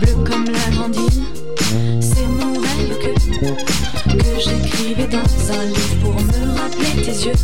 bleu 0.00 0.12
comme 0.24 0.46
la 0.46 0.70
grande. 0.74 0.96
C'est 2.00 2.26
mon 2.26 2.54
rêve 2.54 2.98
que, 2.98 3.14
que 4.12 4.40
j'écrivais 4.40 5.06
dans 5.06 5.52
un 5.52 5.64
livre 5.66 5.96
pour 6.02 6.14
me 6.14 6.58
rappeler 6.58 7.00
tes 7.04 7.26
yeux, 7.26 7.34